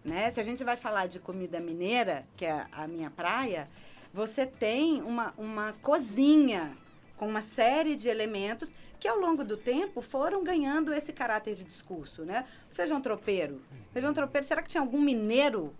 Né? 0.05 0.31
Se 0.31 0.41
a 0.41 0.45
gente 0.45 0.63
vai 0.63 0.77
falar 0.77 1.09
de 1.09 1.19
comida 1.19 1.59
mineira, 1.59 2.25
que 2.37 2.47
é 2.47 2.65
a 2.71 2.87
minha 2.87 3.11
praia, 3.11 3.69
você 4.15 4.47
tem 4.47 5.03
uma, 5.03 5.35
uma 5.37 5.73
cozinha 5.83 6.73
com 7.19 7.27
uma 7.27 7.41
série 7.41 7.97
de 7.97 8.09
elementos 8.09 8.75
que, 8.99 9.09
ao 9.09 9.19
longo 9.19 9.45
do 9.45 9.57
tempo, 9.57 10.01
foram 10.01 10.43
ganhando 10.43 10.95
esse 10.95 11.13
caráter 11.13 11.55
de 11.55 11.65
discurso, 11.65 12.25
né? 12.25 12.47
Feijão 12.71 13.01
tropeiro. 13.01 13.61
Feijão 13.93 14.15
tropeiro, 14.15 14.47
será 14.47 14.63
que 14.63 14.69
tinha 14.69 14.81
algum 14.81 15.01
mineiro 15.01 15.75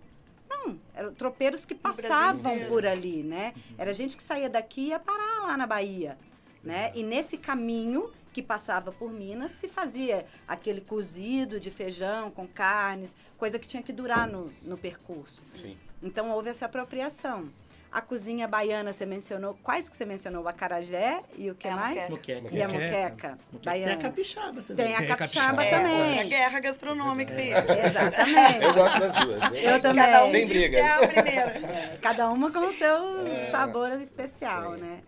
não, 0.49 0.79
eram 0.95 1.13
tropeiros 1.15 1.67
que 1.67 1.75
passavam 1.75 2.59
por 2.67 2.87
ali, 2.87 3.23
né? 3.23 3.55
Era 3.77 3.93
gente 3.93 4.17
que 4.17 4.23
saía 4.23 4.49
daqui 4.49 4.81
e 4.81 4.89
ia 4.89 4.99
parar 4.99 5.47
lá 5.47 5.57
na 5.57 5.67
Bahia, 5.67 6.19
né? 6.65 6.91
E 6.95 7.03
nesse 7.03 7.37
caminho 7.37 8.11
que 8.33 8.43
passava 8.43 8.91
por 8.91 9.13
Minas 9.13 9.53
se 9.53 9.69
fazia 9.69 10.27
aquele 10.47 10.81
cozido 10.81 11.61
de 11.61 11.71
feijão 11.71 12.31
com 12.31 12.47
carnes, 12.47 13.15
coisa 13.37 13.59
que 13.59 13.69
tinha 13.69 13.83
que 13.83 13.93
durar 13.93 14.27
no, 14.27 14.53
no 14.63 14.79
percurso. 14.79 15.41
Sim. 15.41 15.77
Então 16.03 16.31
houve 16.31 16.49
essa 16.49 16.67
apropriação. 16.67 17.51
A 17.99 18.01
cozinha 18.01 18.47
baiana 18.47 18.93
você 18.93 19.05
mencionou. 19.05 19.59
Quais 19.61 19.89
que 19.89 19.97
você 19.97 20.05
mencionou? 20.07 20.45
O 20.45 20.49
acarajé 20.49 21.21
e 21.37 21.51
o 21.51 21.55
que 21.57 21.67
É 21.67 21.73
a 21.73 21.77
mais? 21.77 22.09
moqueca. 22.09 22.49
E 22.53 22.63
a 22.63 22.69
Moqueca. 22.69 23.09
moqueca. 23.11 23.29
Tem 23.51 23.59
a 23.59 23.65
Baiana. 23.65 23.97
capixaba 24.03 24.63
também. 24.63 24.87
Tem 24.87 24.95
a 24.95 24.99
a 24.99 25.07
capixaba 25.07 25.57
capixaba. 25.57 25.63
É, 25.65 25.75
outra 25.75 25.91
também. 26.15 26.29
guerra 26.29 26.61
gastronômica 26.61 27.35
aí. 27.35 27.51
Exatamente. 27.85 28.63
Eu 28.65 28.75
gosto 28.75 29.01
das 29.01 29.13
duas. 29.15 29.43
Eu 29.53 29.83
também. 29.83 30.05
Cada 30.05 30.25
um 30.25 30.29
Sem 30.29 30.47
brigas. 30.47 30.81
é 30.81 30.89
a 30.93 31.09
primeira. 31.09 31.61
Cada 32.01 32.31
uma 32.31 32.53
com 32.53 32.61
o 32.61 32.73
seu 32.73 33.27
É. 33.27 33.51
sabor 33.51 33.91
especial, 34.01 34.75
Sim. 34.77 34.81
né? 34.81 35.01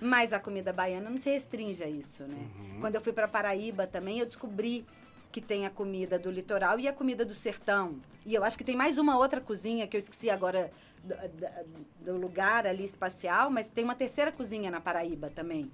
Mas 0.00 0.32
a 0.32 0.40
comida 0.40 0.72
baiana 0.72 1.10
não 1.10 1.18
se 1.18 1.28
restringe 1.28 1.84
a 1.84 1.88
isso, 1.88 2.22
né? 2.22 2.38
Uhum. 2.58 2.80
Quando 2.80 2.94
eu 2.94 3.02
fui 3.02 3.12
para 3.12 3.28
Paraíba 3.28 3.86
também, 3.86 4.18
eu 4.18 4.24
descobri 4.24 4.86
que 5.30 5.42
tem 5.42 5.66
a 5.66 5.70
comida 5.70 6.18
do 6.18 6.30
litoral 6.30 6.80
e 6.80 6.88
a 6.88 6.92
comida 6.92 7.22
do 7.22 7.34
sertão. 7.34 7.96
E 8.24 8.34
eu 8.34 8.44
acho 8.44 8.56
que 8.58 8.64
tem 8.64 8.76
mais 8.76 8.98
uma 8.98 9.16
outra 9.16 9.40
cozinha 9.40 9.86
que 9.86 9.96
eu 9.96 9.98
esqueci 9.98 10.28
agora 10.28 10.70
do, 11.02 11.14
do 12.04 12.16
lugar 12.18 12.66
ali 12.66 12.84
espacial, 12.84 13.50
mas 13.50 13.68
tem 13.68 13.82
uma 13.84 13.94
terceira 13.94 14.30
cozinha 14.30 14.70
na 14.70 14.80
Paraíba 14.80 15.30
também. 15.30 15.70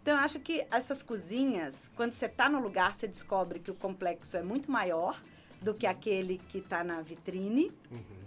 Então 0.00 0.16
eu 0.16 0.22
acho 0.22 0.38
que 0.40 0.66
essas 0.70 1.02
cozinhas, 1.02 1.90
quando 1.96 2.12
você 2.12 2.26
está 2.26 2.48
no 2.48 2.60
lugar, 2.60 2.94
você 2.94 3.06
descobre 3.06 3.58
que 3.58 3.70
o 3.70 3.74
complexo 3.74 4.36
é 4.36 4.42
muito 4.42 4.70
maior 4.70 5.20
do 5.60 5.74
que 5.74 5.86
aquele 5.86 6.38
que 6.48 6.58
está 6.58 6.84
na 6.84 7.02
vitrine, 7.02 7.72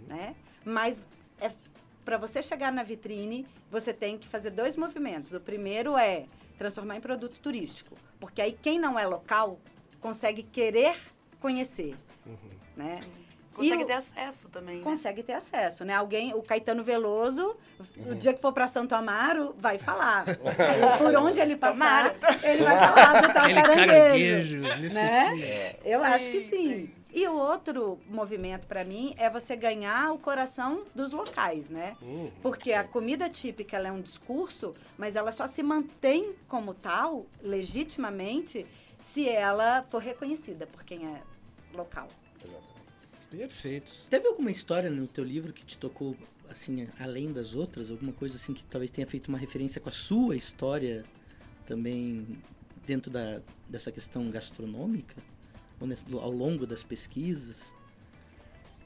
né? 0.06 0.36
Mas 0.64 1.04
é 1.40 1.50
para 2.04 2.18
você 2.18 2.42
chegar 2.42 2.70
na 2.72 2.82
vitrine, 2.82 3.46
você 3.70 3.92
tem 3.92 4.18
que 4.18 4.28
fazer 4.28 4.50
dois 4.50 4.76
movimentos. 4.76 5.32
O 5.32 5.40
primeiro 5.40 5.96
é 5.96 6.26
transformar 6.58 6.96
em 6.96 7.00
produto 7.00 7.40
turístico, 7.40 7.96
porque 8.20 8.42
aí 8.42 8.52
quem 8.52 8.78
não 8.78 8.98
é 8.98 9.06
local 9.06 9.58
consegue 10.00 10.42
querer 10.42 10.96
conhecer, 11.40 11.96
né? 12.76 13.00
Consegue 13.54 13.82
E 13.82 13.84
o- 13.84 13.86
ter 13.86 13.92
acesso 13.92 14.48
também, 14.48 14.78
né? 14.78 14.82
Consegue 14.84 15.22
ter 15.22 15.34
acesso, 15.34 15.84
né? 15.84 15.94
Alguém, 15.94 16.34
o 16.34 16.42
Caetano 16.42 16.82
Veloso, 16.82 17.56
o 18.10 18.14
dia 18.14 18.32
que 18.32 18.40
for 18.40 18.52
para 18.52 18.66
Santo 18.66 18.94
Amaro, 18.94 19.54
vai 19.58 19.78
falar. 19.78 20.24
Por 20.98 21.14
onde 21.16 21.40
ele 21.40 21.56
passar, 21.56 22.14
ele 22.42 22.62
vai 22.64 22.78
falar 22.78 23.20
do 23.22 23.32
tal 23.32 23.42
caranguejo. 23.54 24.60
Né? 24.60 25.76
Eu 25.84 26.00
Sim, 26.00 26.06
acho 26.06 26.30
que 26.30 26.40
sim. 26.40 26.48
sim. 26.48 26.94
E 27.14 27.28
o 27.28 27.34
outro 27.36 27.98
movimento 28.08 28.66
para 28.66 28.82
mim 28.84 29.14
é 29.18 29.28
você 29.28 29.54
ganhar 29.54 30.12
o 30.14 30.18
coração 30.18 30.84
dos 30.94 31.12
locais, 31.12 31.68
né? 31.68 31.94
Hum, 32.02 32.30
Porque 32.40 32.72
a 32.72 32.82
comida 32.82 33.28
típica 33.28 33.76
ela 33.76 33.88
é 33.88 33.92
um 33.92 34.00
discurso, 34.00 34.74
mas 34.96 35.14
ela 35.14 35.30
só 35.30 35.46
se 35.46 35.62
mantém 35.62 36.34
como 36.48 36.72
tal, 36.72 37.26
legitimamente, 37.42 38.66
se 38.98 39.28
ela 39.28 39.84
for 39.90 40.00
reconhecida 40.00 40.66
por 40.66 40.84
quem 40.84 41.06
é 41.06 41.20
local. 41.76 42.08
Perfeito. 43.36 43.90
Teve 44.10 44.26
alguma 44.28 44.50
história 44.50 44.90
no 44.90 45.06
teu 45.06 45.24
livro 45.24 45.52
que 45.52 45.64
te 45.64 45.76
tocou, 45.78 46.16
assim, 46.50 46.88
além 46.98 47.32
das 47.32 47.54
outras? 47.54 47.90
Alguma 47.90 48.12
coisa 48.12 48.36
assim 48.36 48.52
que 48.54 48.64
talvez 48.64 48.90
tenha 48.90 49.06
feito 49.06 49.28
uma 49.28 49.38
referência 49.38 49.80
com 49.80 49.88
a 49.88 49.92
sua 49.92 50.36
história 50.36 51.04
também 51.66 52.38
dentro 52.86 53.10
da, 53.10 53.40
dessa 53.68 53.90
questão 53.90 54.30
gastronômica? 54.30 55.16
Ou 55.80 55.86
nesse- 55.86 56.04
ao 56.14 56.30
longo 56.30 56.66
das 56.66 56.82
pesquisas? 56.84 57.74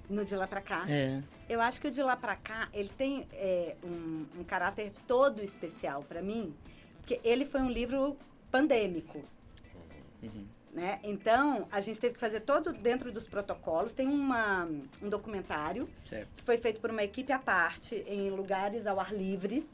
No 0.08 0.24
de 0.24 0.36
lá 0.36 0.46
para 0.46 0.60
cá. 0.60 0.86
É. 0.88 1.20
Eu 1.48 1.60
acho 1.60 1.80
que 1.80 1.88
o 1.88 1.90
de 1.90 2.00
lá 2.02 2.16
para 2.16 2.36
cá, 2.36 2.68
ele 2.72 2.88
tem 2.96 3.26
é, 3.32 3.76
um, 3.82 4.24
um 4.38 4.44
caráter 4.44 4.92
todo 5.06 5.42
especial 5.42 6.04
para 6.04 6.22
mim, 6.22 6.54
porque 6.98 7.20
ele 7.24 7.44
foi 7.44 7.60
um 7.60 7.70
livro 7.70 8.16
pandêmico. 8.50 9.24
Uhum. 10.22 10.46
Né? 10.76 11.00
Então, 11.02 11.66
a 11.72 11.80
gente 11.80 11.98
teve 11.98 12.12
que 12.12 12.20
fazer 12.20 12.40
todo 12.40 12.70
dentro 12.70 13.10
dos 13.10 13.26
protocolos. 13.26 13.94
Tem 13.94 14.06
uma, 14.06 14.68
um 15.00 15.08
documentário 15.08 15.88
Certo. 16.04 16.28
que 16.36 16.42
foi 16.42 16.58
feito 16.58 16.82
por 16.82 16.90
uma 16.90 17.02
equipe 17.02 17.32
à 17.32 17.38
parte, 17.38 17.94
em 18.06 18.28
lugares 18.28 18.86
ao 18.86 19.00
ar 19.00 19.10
livre. 19.10 19.66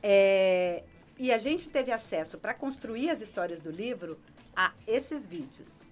É, 0.00 0.84
e 1.18 1.32
a 1.32 1.38
gente 1.38 1.68
teve 1.68 1.90
acesso 1.90 2.38
para 2.38 2.54
construir 2.54 3.10
as 3.10 3.20
histórias 3.20 3.60
do 3.60 3.72
livro 3.72 4.16
a 4.54 4.72
esses 4.86 5.26
vídeos. 5.26 5.84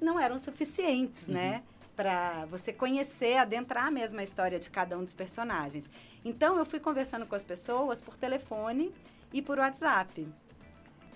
Não 0.00 0.18
eram 0.18 0.38
suficientes, 0.38 1.28
né? 1.28 1.62
Para 1.94 2.46
você 2.46 2.72
conhecer, 2.72 3.36
adentrar 3.36 3.92
mesmo 3.92 4.18
a 4.18 4.22
história 4.22 4.58
de 4.58 4.70
cada 4.70 4.96
um 4.96 5.04
dos 5.04 5.12
personagens. 5.12 5.90
Então, 6.24 6.56
eu 6.56 6.64
fui 6.64 6.80
conversando 6.80 7.26
com 7.26 7.34
as 7.34 7.44
pessoas 7.44 8.00
por 8.00 8.16
telefone 8.16 8.94
e 9.30 9.42
por 9.42 9.58
WhatsApp. 9.58 10.26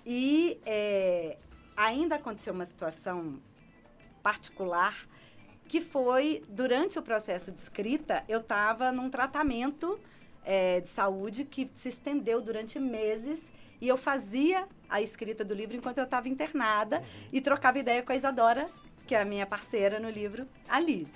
E 0.05 0.61
é, 0.67 1.39
ainda 1.77 2.17
aconteceu 2.17 2.53
uma 2.53 2.65
situação 2.65 3.41
particular 4.23 5.09
que 5.69 5.81
foi 5.81 6.43
durante 6.49 6.99
o 6.99 7.03
processo 7.03 7.51
de 7.51 7.59
escrita 7.59 8.25
eu 8.29 8.41
estava 8.41 8.93
num 8.93 9.09
tratamento 9.09 9.99
é, 10.45 10.81
de 10.81 10.89
saúde 10.89 11.45
que 11.45 11.71
se 11.75 11.89
estendeu 11.89 12.41
durante 12.41 12.79
meses 12.79 13.53
e 13.81 13.89
eu 13.89 13.97
fazia 13.97 14.69
a 14.89 15.01
escrita 15.01 15.45
do 15.45 15.55
livro 15.55 15.77
enquanto 15.77 15.99
eu 15.99 16.05
estava 16.05 16.29
internada 16.29 17.03
e 17.33 17.41
trocava 17.41 17.79
ideia 17.79 18.03
com 18.03 18.13
a 18.13 18.17
Isadora 18.17 18.67
que 19.07 19.15
é 19.15 19.21
a 19.21 19.25
minha 19.25 19.47
parceira 19.47 19.99
no 19.99 20.09
livro 20.09 20.47
ali. 20.69 21.09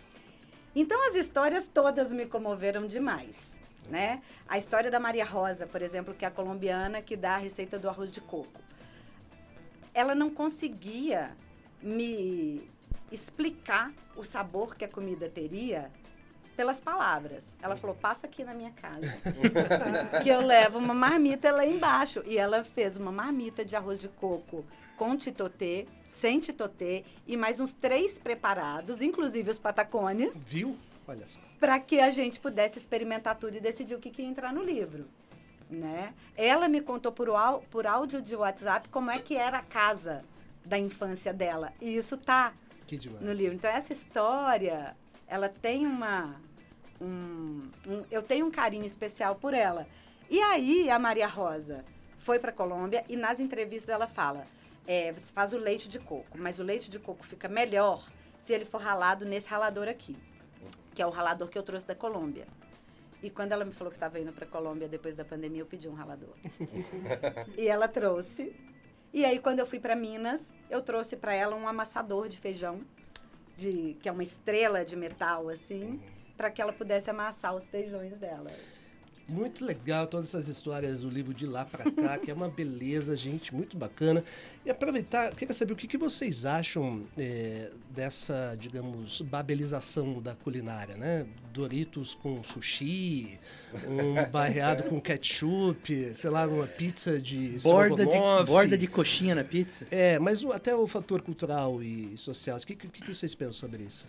Então 0.75 1.07
as 1.09 1.15
histórias 1.15 1.69
todas 1.69 2.13
me 2.13 2.27
comoveram 2.27 2.87
demais 2.87 3.59
né? 3.89 4.21
A 4.49 4.59
história 4.59 4.91
da 4.91 4.99
Maria 4.99 5.25
Rosa 5.25 5.67
por 5.67 5.83
exemplo 5.83 6.15
que 6.15 6.25
é 6.25 6.29
a 6.29 6.31
colombiana 6.31 7.03
que 7.03 7.17
dá 7.17 7.35
a 7.35 7.39
receita 7.39 7.79
do 7.79 7.89
arroz 7.89 8.11
de 8.11 8.21
coco 8.21 8.61
ela 9.97 10.15
não 10.15 10.29
conseguia 10.29 11.35
me 11.83 12.69
explicar 13.11 13.91
o 14.15 14.23
sabor 14.23 14.77
que 14.77 14.85
a 14.85 14.89
comida 14.89 15.27
teria 15.27 15.91
pelas 16.55 16.83
palavras. 16.83 17.57
Ela 17.63 17.77
falou: 17.77 17.97
passa 17.97 18.27
aqui 18.27 18.45
na 18.45 18.53
minha 18.53 18.73
casa. 18.73 19.17
que 20.23 20.29
eu 20.29 20.45
levo 20.45 20.79
uma 20.79 20.93
marmita 20.93 21.51
lá 21.51 21.65
embaixo. 21.65 22.23
E 22.27 22.37
ela 22.37 22.63
fez 22.63 22.99
uma 22.99 23.11
marmita 23.11 23.65
de 23.65 23.75
arroz 23.75 23.99
de 23.99 24.09
coco 24.11 24.67
com 24.99 25.17
titotê, 25.17 25.87
sem 26.05 26.41
titotê, 26.41 27.05
e 27.27 27.37
mais 27.37 27.59
uns 27.59 27.73
três 27.73 28.19
preparados, 28.19 29.03
inclusive 29.03 29.51
os 29.51 29.59
patacones, 29.59 30.47
Viu? 30.47 30.75
Olha 31.07 31.27
só. 31.27 31.39
para 31.61 31.79
que 31.79 32.01
a 32.01 32.09
gente 32.09 32.41
pudesse 32.41 32.79
experimentar 32.79 33.37
tudo 33.39 33.57
e 33.57 33.61
decidir 33.61 33.95
o 33.95 33.99
que, 33.99 34.11
que 34.11 34.23
ia 34.23 34.29
entrar 34.29 34.55
no 34.55 34.63
livro. 34.63 35.07
Né? 35.69 36.15
Ela 36.37 36.69
me 36.69 36.81
contou 36.81 37.11
por, 37.11 37.29
au- 37.31 37.61
por 37.71 37.87
áudio 37.87 38.23
de 38.23 38.37
WhatsApp 38.37 38.89
como 38.89 39.11
é 39.11 39.19
que 39.19 39.37
era 39.37 39.59
a 39.59 39.63
casa 39.63 40.25
da 40.65 40.79
infância 40.79 41.33
dela. 41.33 41.73
E 41.81 41.97
isso 41.97 42.17
tá 42.17 42.53
no 43.25 43.33
livro. 43.33 43.55
Então, 43.57 43.71
essa 43.71 43.93
história, 43.93 44.97
ela 45.27 45.49
tem 45.49 45.85
uma. 45.87 46.37
um- 47.01 47.69
um- 47.87 48.05
eu 48.11 48.23
tenho 48.23 48.47
um 48.47 48.51
carinho 48.51 48.85
especial 48.85 49.35
por 49.35 49.53
ela. 49.55 49.87
E 50.31 50.41
aí, 50.41 50.89
a 50.89 50.99
Maria 50.99 51.27
Rosa 51.27 51.85
foi 52.19 52.39
para 52.39 52.53
Colômbia 52.53 53.05
e 53.09 53.17
nas 53.17 53.41
entrevistas 53.41 53.89
ela 53.89 54.07
fala: 54.09 54.47
é, 54.87 55.13
você 55.13 55.33
faz 55.33 55.53
o 55.53 55.59
leite 55.59 55.89
de 55.89 55.99
coco, 55.99 56.39
mas 56.39 56.59
o 56.61 56.63
leite 56.63 56.89
de 56.91 56.99
coco 57.01 57.25
fica 57.27 57.49
melhor 57.49 58.09
se 58.39 58.53
ele 58.55 58.65
for 58.65 58.81
ralado 58.81 59.25
nesse 59.25 59.49
ralador 59.49 59.89
aqui, 59.89 60.17
que 60.95 61.03
é 61.03 61.07
o 61.07 61.11
ralador 61.11 61.49
que 61.49 61.59
eu 61.59 61.63
trouxe 61.65 61.87
da 61.87 61.95
Colômbia. 61.95 62.47
E 63.23 63.31
quando 63.31 63.53
ela 63.53 63.65
me 63.65 63.73
falou 63.73 63.91
que 63.91 63.97
estava 63.97 64.21
indo 64.21 64.33
para 64.33 64.47
Colômbia 64.47 64.89
depois 64.89 65.15
da 65.15 65.25
pandemia, 65.25 65.63
eu 65.63 65.67
pedi 65.67 65.89
um 65.89 65.95
ralador. 65.95 66.35
e 67.57 67.67
ela 67.67 67.89
trouxe. 67.89 68.55
E 69.13 69.25
aí, 69.25 69.39
quando 69.39 69.61
eu 69.61 69.67
fui 69.67 69.81
para 69.81 69.97
Minas, 69.97 70.53
eu 70.69 70.83
trouxe 70.83 71.17
para 71.17 71.35
ela 71.35 71.57
um 71.57 71.67
amassador 71.67 72.29
de 72.29 72.39
feijão, 72.39 72.83
de, 73.57 73.97
que 74.01 74.09
é 74.09 74.13
uma 74.13 74.23
estrela 74.23 74.85
de 74.85 74.95
metal, 74.95 75.49
assim, 75.49 76.01
para 76.37 76.51
que 76.51 76.61
ela 76.61 76.73
pudesse 76.73 77.09
amassar 77.09 77.55
os 77.55 77.67
feijões 77.67 78.19
dela. 78.19 78.51
Muito 79.29 79.65
legal 79.65 80.07
todas 80.07 80.29
essas 80.29 80.47
histórias 80.47 81.01
do 81.01 81.11
livro 81.11 81.35
de 81.35 81.47
lá 81.47 81.65
pra 81.65 81.91
cá, 81.91 82.17
que 82.17 82.31
é 82.31 82.35
uma 82.35 82.49
beleza, 82.49 83.17
gente, 83.17 83.53
muito 83.53 83.77
bacana. 83.77 84.23
E 84.65 84.71
aproveitar, 84.71 85.35
queria 85.35 85.53
saber 85.53 85.73
o 85.73 85.77
que, 85.77 85.89
que 85.89 85.99
vocês 85.99 86.45
acham 86.47 87.03
é, 87.19 87.71
dessa, 87.91 88.57
digamos, 88.59 89.21
babelização 89.23 90.23
da 90.23 90.35
culinária, 90.37 90.97
né? 90.97 91.27
Doritos 91.53 92.15
com 92.15 92.41
sushi, 92.45 93.41
um 93.89 94.15
barreado 94.31 94.85
com 94.85 95.01
ketchup, 95.01 96.15
sei 96.15 96.31
lá, 96.31 96.47
uma 96.47 96.67
pizza 96.69 97.21
de 97.21 97.57
Borda 97.63 98.07
de, 98.07 98.47
borda 98.47 98.79
de 98.79 98.87
coxinha 98.87 99.35
na 99.35 99.43
pizza? 99.43 99.87
É, 99.91 100.21
mas 100.21 100.45
o- 100.45 100.53
até 100.53 100.75
o 100.75 100.87
fator 100.87 101.21
cultural 101.21 101.83
e 101.83 102.17
social, 102.17 102.57
o 102.59 102.61
que, 102.65 102.77
que, 102.77 102.89
que 102.89 103.13
vocês 103.15 103.35
pensam 103.35 103.55
sobre 103.55 103.83
isso? 103.83 104.07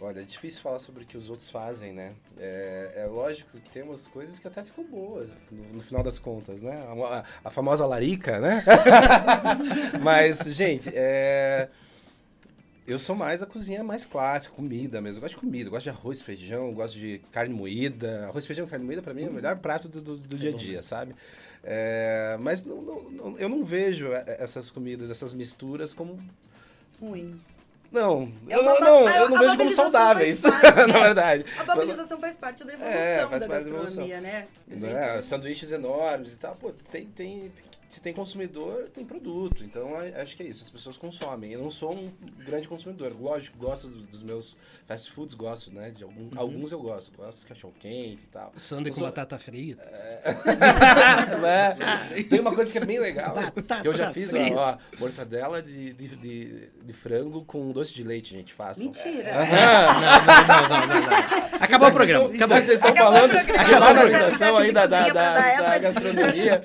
Olha, 0.00 0.20
é 0.20 0.22
difícil 0.22 0.62
falar 0.62 0.78
sobre 0.78 1.02
o 1.02 1.06
que 1.06 1.16
os 1.16 1.28
outros 1.28 1.50
fazem, 1.50 1.92
né? 1.92 2.12
É, 2.38 2.92
é 2.98 3.06
lógico 3.06 3.58
que 3.58 3.68
tem 3.70 3.82
umas 3.82 4.06
coisas 4.06 4.38
que 4.38 4.46
até 4.46 4.62
ficam 4.62 4.84
boas, 4.84 5.28
no, 5.50 5.64
no 5.74 5.80
final 5.80 6.04
das 6.04 6.20
contas, 6.20 6.62
né? 6.62 6.80
A, 6.86 6.92
a- 7.18 7.24
a 7.44 7.50
famosa 7.50 7.84
larica, 7.84 8.38
né? 8.38 8.62
Mas, 10.02 10.38
gente, 10.54 10.88
é... 10.94 11.68
Eu 12.86 12.98
sou 12.98 13.14
mais 13.14 13.42
a 13.42 13.46
cozinha 13.46 13.84
mais 13.84 14.06
clássica, 14.06 14.54
comida 14.54 14.98
mesmo. 15.02 15.18
Eu 15.18 15.22
gosto 15.22 15.34
de 15.34 15.40
comida, 15.40 15.66
eu 15.66 15.70
gosto 15.72 15.84
de 15.84 15.90
arroz, 15.90 16.22
feijão, 16.22 16.68
eu 16.68 16.72
gosto 16.72 16.98
de 16.98 17.20
carne 17.30 17.52
moída. 17.52 18.26
Arroz, 18.28 18.46
feijão 18.46 18.66
e 18.66 18.68
carne 18.70 18.86
moída, 18.86 19.02
pra 19.02 19.12
mim, 19.12 19.24
é 19.24 19.28
o 19.28 19.32
melhor 19.32 19.58
prato 19.58 19.88
do, 19.90 20.00
do, 20.00 20.16
do 20.16 20.38
dia 20.38 20.50
a 20.50 20.52
dia, 20.54 20.82
sabe? 20.82 21.14
É, 21.62 22.38
Mas 22.40 22.64
não- 22.64 22.80
não- 22.80 23.10
não- 23.10 23.38
eu 23.38 23.48
não 23.48 23.62
vejo 23.62 24.10
é, 24.12 24.24
essas 24.40 24.70
comidas, 24.70 25.10
essas 25.10 25.34
misturas 25.34 25.92
como 25.92 26.18
Ruins. 26.98 27.58
Não, 27.90 28.30
É 28.48 28.54
eu 28.56 28.60
uma 28.60 28.74
não, 28.74 28.80
não, 28.80 29.08
eu 29.08 29.28
não 29.30 29.38
vejo 29.38 29.56
como 29.56 29.70
saudáveis, 29.70 30.42
parte, 30.42 30.62
na 30.92 30.98
é. 30.98 31.02
verdade. 31.04 31.44
A 31.58 31.64
babelização 31.64 32.20
faz 32.20 32.36
parte 32.36 32.64
da 32.64 32.74
evolução 32.74 32.98
É, 33.00 33.26
faz 33.26 33.42
da 33.42 33.48
parte 33.48 33.64
da 33.64 33.70
evolução. 33.70 34.06
gastronomia, 34.06 34.20
né? 34.20 34.46
A 34.70 34.74
gente- 34.74 34.92
Né? 34.92 35.22
Sanduíches 35.22 35.72
enormes 35.72 36.34
e 36.34 36.38
tal. 36.38 36.54
Pô, 36.56 36.70
tem, 36.90 37.06
tem, 37.06 37.50
se 37.88 38.00
tem 38.00 38.12
consumidor, 38.12 38.88
tem 38.92 39.04
produto. 39.04 39.64
Então, 39.64 39.94
a- 39.96 40.20
acho 40.22 40.36
que 40.36 40.42
é 40.42 40.46
isso. 40.46 40.62
As 40.62 40.70
pessoas 40.70 40.96
consomem. 40.98 41.52
Eu 41.52 41.62
não 41.62 41.70
sou 41.70 41.92
um 41.94 42.12
grande 42.44 42.68
consumidor. 42.68 43.16
Lógico, 43.18 43.56
gosto 43.58 43.88
do- 43.88 44.06
dos 44.06 44.22
meus 44.22 44.56
fast 44.86 45.10
foods, 45.10 45.34
gosto, 45.34 45.72
né? 45.72 45.90
De 45.90 46.02
algum, 46.04 46.28
alguns 46.36 46.70
eu 46.72 46.80
gosto. 46.80 47.16
Gosto 47.16 47.40
de 47.40 47.46
cachorro 47.46 47.74
quente 47.80 48.24
e 48.24 48.26
tal. 48.26 48.52
Sunday 48.56 48.90
Eu 48.90 48.92
com 48.94 48.98
sou- 48.98 49.06
batata 49.08 49.38
frita. 49.38 49.90
né? 51.40 51.76
Tem 52.28 52.40
uma 52.40 52.54
coisa 52.54 52.70
que 52.72 52.78
é 52.78 52.84
bem 52.84 52.98
legal, 52.98 53.34
Batata 53.34 53.80
que 53.82 53.88
eu 53.88 53.94
já 53.94 54.12
fiz, 54.12 54.34
ó, 54.34 54.38
frita. 54.38 54.56
ó, 54.60 54.76
mortadela 54.98 55.62
de, 55.62 55.92
de, 55.92 56.08
de, 56.16 56.68
de 56.82 56.92
frango 56.92 57.44
com 57.44 57.70
doce 57.72 57.92
de 57.94 58.02
leite, 58.02 58.34
gente, 58.34 58.52
façam. 58.52 58.84
Mentira. 58.84 59.32
Acabou 61.60 61.88
o 61.88 61.92
programa. 61.92 62.26
Já 62.28 62.34
Acabou. 62.34 62.56
vocês 62.56 62.68
estão 62.78 62.90
Acabou 62.90 63.12
falando 63.12 63.30
o 63.30 63.34
programa. 63.34 63.64
de 63.64 63.74
Acabou. 63.74 63.94
valorização 63.94 64.56
aí 64.58 64.72
da, 64.72 64.86
da, 64.86 65.08
da, 65.08 65.60
da 65.62 65.78
gastronomia. 65.78 66.62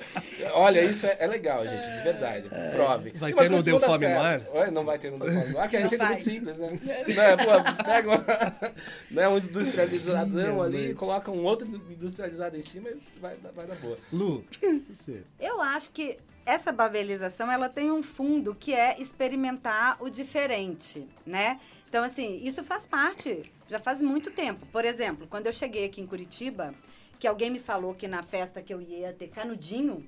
Olha, 0.52 0.82
isso 0.84 1.06
é, 1.06 1.13
é 1.18 1.26
legal, 1.26 1.66
gente, 1.66 1.86
de 1.96 2.02
verdade. 2.02 2.48
Prove. 2.48 3.10
Vai 3.16 3.32
ter 3.32 3.50
no 3.50 3.62
Deu 3.62 3.80
Fome 3.80 3.92
no 3.92 3.98
certo. 3.98 4.48
Olha, 4.52 4.70
Não 4.70 4.84
vai 4.84 4.98
ter 4.98 5.10
no 5.10 5.18
Deu 5.18 5.32
Fome 5.32 5.52
no 5.52 5.58
Ar, 5.58 5.68
que 5.68 5.76
a 5.76 5.80
receita 5.80 6.04
é 6.04 6.08
muito 6.08 6.22
simples, 6.22 6.58
né? 6.58 6.70
né? 6.78 7.36
Pô, 7.36 7.84
pega 7.84 8.08
uma, 8.10 8.24
né, 9.10 9.28
um 9.28 9.36
industrializadão 9.38 10.62
ali, 10.62 10.94
coloca 10.94 11.30
um 11.30 11.44
outro 11.44 11.66
industrializado 11.66 12.56
em 12.56 12.62
cima 12.62 12.88
e 12.90 13.00
vai, 13.20 13.36
dar- 13.36 13.52
vai 13.52 13.66
dar 13.66 13.76
boa. 13.76 13.98
Lu, 14.12 14.44
você. 14.88 15.24
Eu 15.40 15.60
acho 15.60 15.90
que 15.90 16.18
essa 16.46 16.70
babelização 16.72 17.50
ela 17.50 17.68
tem 17.68 17.90
um 17.90 18.02
fundo 18.02 18.54
que 18.54 18.74
é 18.74 19.00
experimentar 19.00 19.96
o 20.02 20.10
diferente, 20.10 21.08
né? 21.24 21.58
Então, 21.88 22.02
assim, 22.04 22.40
isso 22.44 22.62
faz 22.64 22.86
parte, 22.86 23.42
já 23.68 23.78
faz 23.78 24.02
muito 24.02 24.30
tempo. 24.30 24.66
Por 24.66 24.84
exemplo, 24.84 25.26
quando 25.28 25.46
eu 25.46 25.52
cheguei 25.52 25.86
aqui 25.86 26.00
em 26.00 26.06
Curitiba, 26.06 26.74
que 27.18 27.26
alguém 27.26 27.48
me 27.50 27.60
falou 27.60 27.94
que 27.94 28.06
na 28.08 28.22
festa 28.22 28.60
que 28.60 28.74
eu 28.74 28.80
ia 28.82 29.12
ter 29.12 29.28
canudinho, 29.28 30.04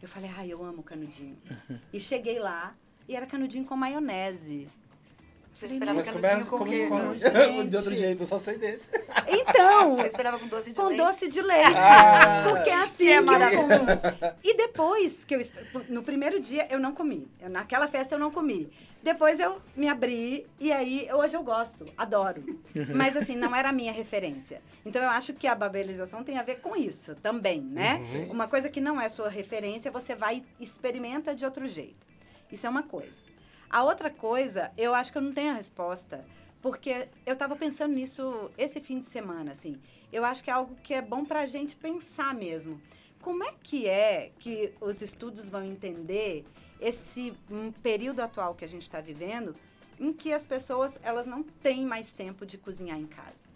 eu 0.00 0.08
falei, 0.08 0.30
ai, 0.36 0.52
eu 0.52 0.64
amo 0.64 0.82
canudinho. 0.82 1.38
E 1.92 1.98
cheguei 1.98 2.38
lá 2.38 2.76
e 3.08 3.16
era 3.16 3.26
canudinho 3.26 3.64
com 3.64 3.76
maionese. 3.76 4.68
Você 5.58 5.66
esperava 5.66 5.94
Mas 5.96 6.08
canudinho 6.08 6.46
começa 6.46 7.30
com 7.30 7.46
Gente. 7.48 7.68
de 7.68 7.76
outro 7.76 7.92
jeito, 7.92 8.22
eu 8.22 8.26
só 8.26 8.38
sei 8.38 8.58
desse. 8.58 8.90
Então, 9.26 9.96
Você 9.98 10.06
esperava 10.06 10.38
com 10.38 10.46
doce 10.46 10.70
de 10.70 10.76
com 10.76 10.86
leite? 10.86 10.98
doce 11.02 11.28
de 11.28 11.42
leite. 11.42 11.74
Ah. 11.76 12.44
porque 12.48 12.70
é 12.70 12.74
assim 12.76 13.08
é 13.08 13.18
eu 13.18 13.24
maravilhoso. 13.24 13.68
E 14.44 14.56
depois 14.56 15.24
que 15.24 15.34
eu. 15.34 15.40
No 15.88 16.04
primeiro 16.04 16.38
dia 16.38 16.68
eu 16.70 16.78
não 16.78 16.92
comi. 16.92 17.28
Eu- 17.40 17.50
naquela 17.50 17.88
festa 17.88 18.14
eu 18.14 18.20
não 18.20 18.30
comi. 18.30 18.70
Depois 19.02 19.40
eu 19.40 19.60
me 19.74 19.88
abri 19.88 20.46
e 20.60 20.70
aí 20.70 21.08
hoje 21.12 21.36
eu 21.36 21.42
gosto, 21.42 21.84
adoro. 21.96 22.44
Mas 22.94 23.16
assim, 23.16 23.34
não 23.34 23.54
era 23.54 23.70
a 23.70 23.72
minha 23.72 23.92
referência. 23.92 24.62
Então 24.86 25.02
eu 25.02 25.08
acho 25.08 25.34
que 25.34 25.48
a 25.48 25.56
babelização 25.56 26.22
tem 26.22 26.38
a 26.38 26.42
ver 26.44 26.60
com 26.60 26.76
isso 26.76 27.16
também, 27.16 27.60
né? 27.60 27.98
Uma 28.30 28.46
coisa 28.46 28.68
que 28.68 28.80
não 28.80 29.00
é 29.00 29.08
sua 29.08 29.28
referência, 29.28 29.90
você 29.90 30.14
vai 30.14 30.44
e 30.60 30.62
experimenta 30.64 31.34
de 31.34 31.44
outro 31.44 31.66
jeito. 31.66 32.06
Isso 32.50 32.64
é 32.64 32.70
uma 32.70 32.84
coisa. 32.84 33.26
A 33.70 33.84
outra 33.84 34.10
coisa, 34.10 34.70
eu 34.76 34.94
acho 34.94 35.12
que 35.12 35.18
eu 35.18 35.22
não 35.22 35.32
tenho 35.32 35.50
a 35.50 35.54
resposta, 35.54 36.24
porque 36.62 37.08
eu 37.26 37.34
estava 37.34 37.54
pensando 37.54 37.94
nisso 37.94 38.50
esse 38.56 38.80
fim 38.80 38.98
de 38.98 39.06
semana, 39.06 39.50
assim. 39.52 39.78
Eu 40.12 40.24
acho 40.24 40.42
que 40.42 40.50
é 40.50 40.52
algo 40.52 40.74
que 40.82 40.94
é 40.94 41.02
bom 41.02 41.24
para 41.24 41.40
a 41.40 41.46
gente 41.46 41.76
pensar 41.76 42.34
mesmo. 42.34 42.80
Como 43.20 43.44
é 43.44 43.52
que 43.62 43.86
é 43.86 44.30
que 44.38 44.72
os 44.80 45.02
estudos 45.02 45.48
vão 45.48 45.64
entender 45.64 46.44
esse 46.80 47.34
hum, 47.50 47.72
período 47.82 48.20
atual 48.20 48.54
que 48.54 48.64
a 48.64 48.68
gente 48.68 48.82
está 48.82 49.00
vivendo, 49.00 49.54
em 50.00 50.12
que 50.12 50.32
as 50.32 50.46
pessoas 50.46 50.98
elas 51.02 51.26
não 51.26 51.42
têm 51.42 51.84
mais 51.84 52.12
tempo 52.12 52.46
de 52.46 52.56
cozinhar 52.56 52.98
em 52.98 53.06
casa? 53.06 53.46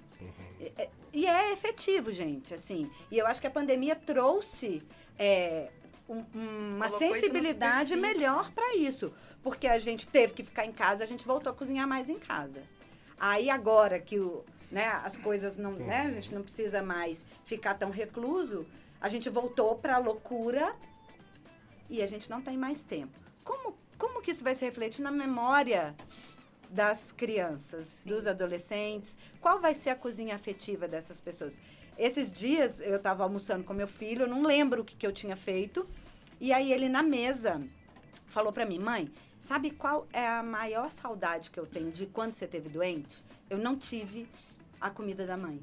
E- 0.61 0.73
é- 0.77 0.91
E 1.15 1.27
é 1.27 1.53
efetivo, 1.53 2.11
gente, 2.11 2.55
assim. 2.55 2.91
E 3.11 3.19
eu 3.19 3.27
acho 3.27 3.39
que 3.41 3.47
a 3.47 3.51
pandemia 3.51 3.95
trouxe 3.95 4.83
é, 5.19 5.71
um- 6.13 6.39
um- 6.39 6.77
uma 6.77 6.87
Colocou 6.89 6.99
sensibilidade 7.15 7.97
melhor 7.97 8.51
para 8.53 8.77
isso. 8.77 9.13
Porque 9.43 9.67
a 9.67 9.79
gente 9.79 10.07
teve 10.07 10.33
que 10.35 10.45
ficar 10.45 10.65
em 10.67 10.73
casa, 10.73 11.03
a 11.03 11.07
gente 11.07 11.27
voltou 11.27 11.51
a 11.51 11.55
cozinhar 11.55 11.87
mais 11.89 12.09
em 12.09 12.19
casa. 12.19 12.63
Aí 13.19 13.51
agora 13.51 13.99
que 14.01 14.19
o, 14.21 14.45
né, 14.71 14.89
as 15.05 15.17
coisas 15.17 15.57
não, 15.57 15.73
né, 15.73 16.03
a 16.07 16.11
gente 16.11 16.35
não 16.35 16.43
precisa 16.43 16.83
mais 16.83 17.25
ficar 17.45 17.75
tão 17.75 17.91
recluso, 17.91 18.67
a 19.01 19.09
gente 19.09 19.29
voltou 19.29 19.77
para 19.77 19.97
a 19.97 19.99
loucura 19.99 20.75
e 21.91 22.03
a 22.03 22.07
gente 22.07 22.31
não 22.31 22.41
tem 22.41 22.57
mais 22.57 22.83
tempo. 22.83 23.19
Como, 23.45 23.77
como 23.99 24.23
que 24.23 24.31
isso 24.31 24.45
vai 24.45 24.55
se 24.55 24.65
refletir 24.65 25.03
na 25.03 25.11
memória 25.11 25.95
das 26.71 27.13
crianças, 27.13 28.03
dos 28.07 28.27
adolescentes? 28.27 29.19
Qual 29.41 29.61
vai 29.61 29.75
ser 29.75 29.91
a 29.91 29.97
cozinha 29.97 30.35
afetiva 30.35 30.87
dessas 30.89 31.21
pessoas? 31.21 31.61
Esses 31.99 32.33
dias 32.33 32.81
eu 32.81 32.97
estava 32.97 33.23
almoçando 33.23 33.63
com 33.65 33.75
meu 33.75 33.87
filho, 33.89 34.23
eu 34.25 34.29
não 34.29 34.43
lembro 34.43 34.83
o 34.83 34.85
que, 34.85 34.97
que 34.97 35.07
eu 35.07 35.13
tinha 35.13 35.37
feito, 35.37 35.87
e 36.43 36.53
aí 36.53 36.73
ele 36.73 36.89
na 36.89 37.05
mesa 37.05 37.63
falou 38.27 38.53
para 38.53 38.67
mim, 38.67 38.81
mãe, 38.81 39.09
sabe 39.39 39.71
qual 39.71 40.09
é 40.13 40.27
a 40.27 40.43
maior 40.43 40.91
saudade 40.91 41.53
que 41.53 41.61
eu 41.61 41.67
tenho 41.67 41.93
de 41.93 42.05
quando 42.05 42.33
você 42.33 42.49
teve 42.49 42.69
doente? 42.69 43.23
Eu 43.49 43.59
não 43.59 43.77
tive 43.77 44.27
a 44.81 44.91
comida 44.91 45.25
da 45.25 45.37
mãe. 45.37 45.63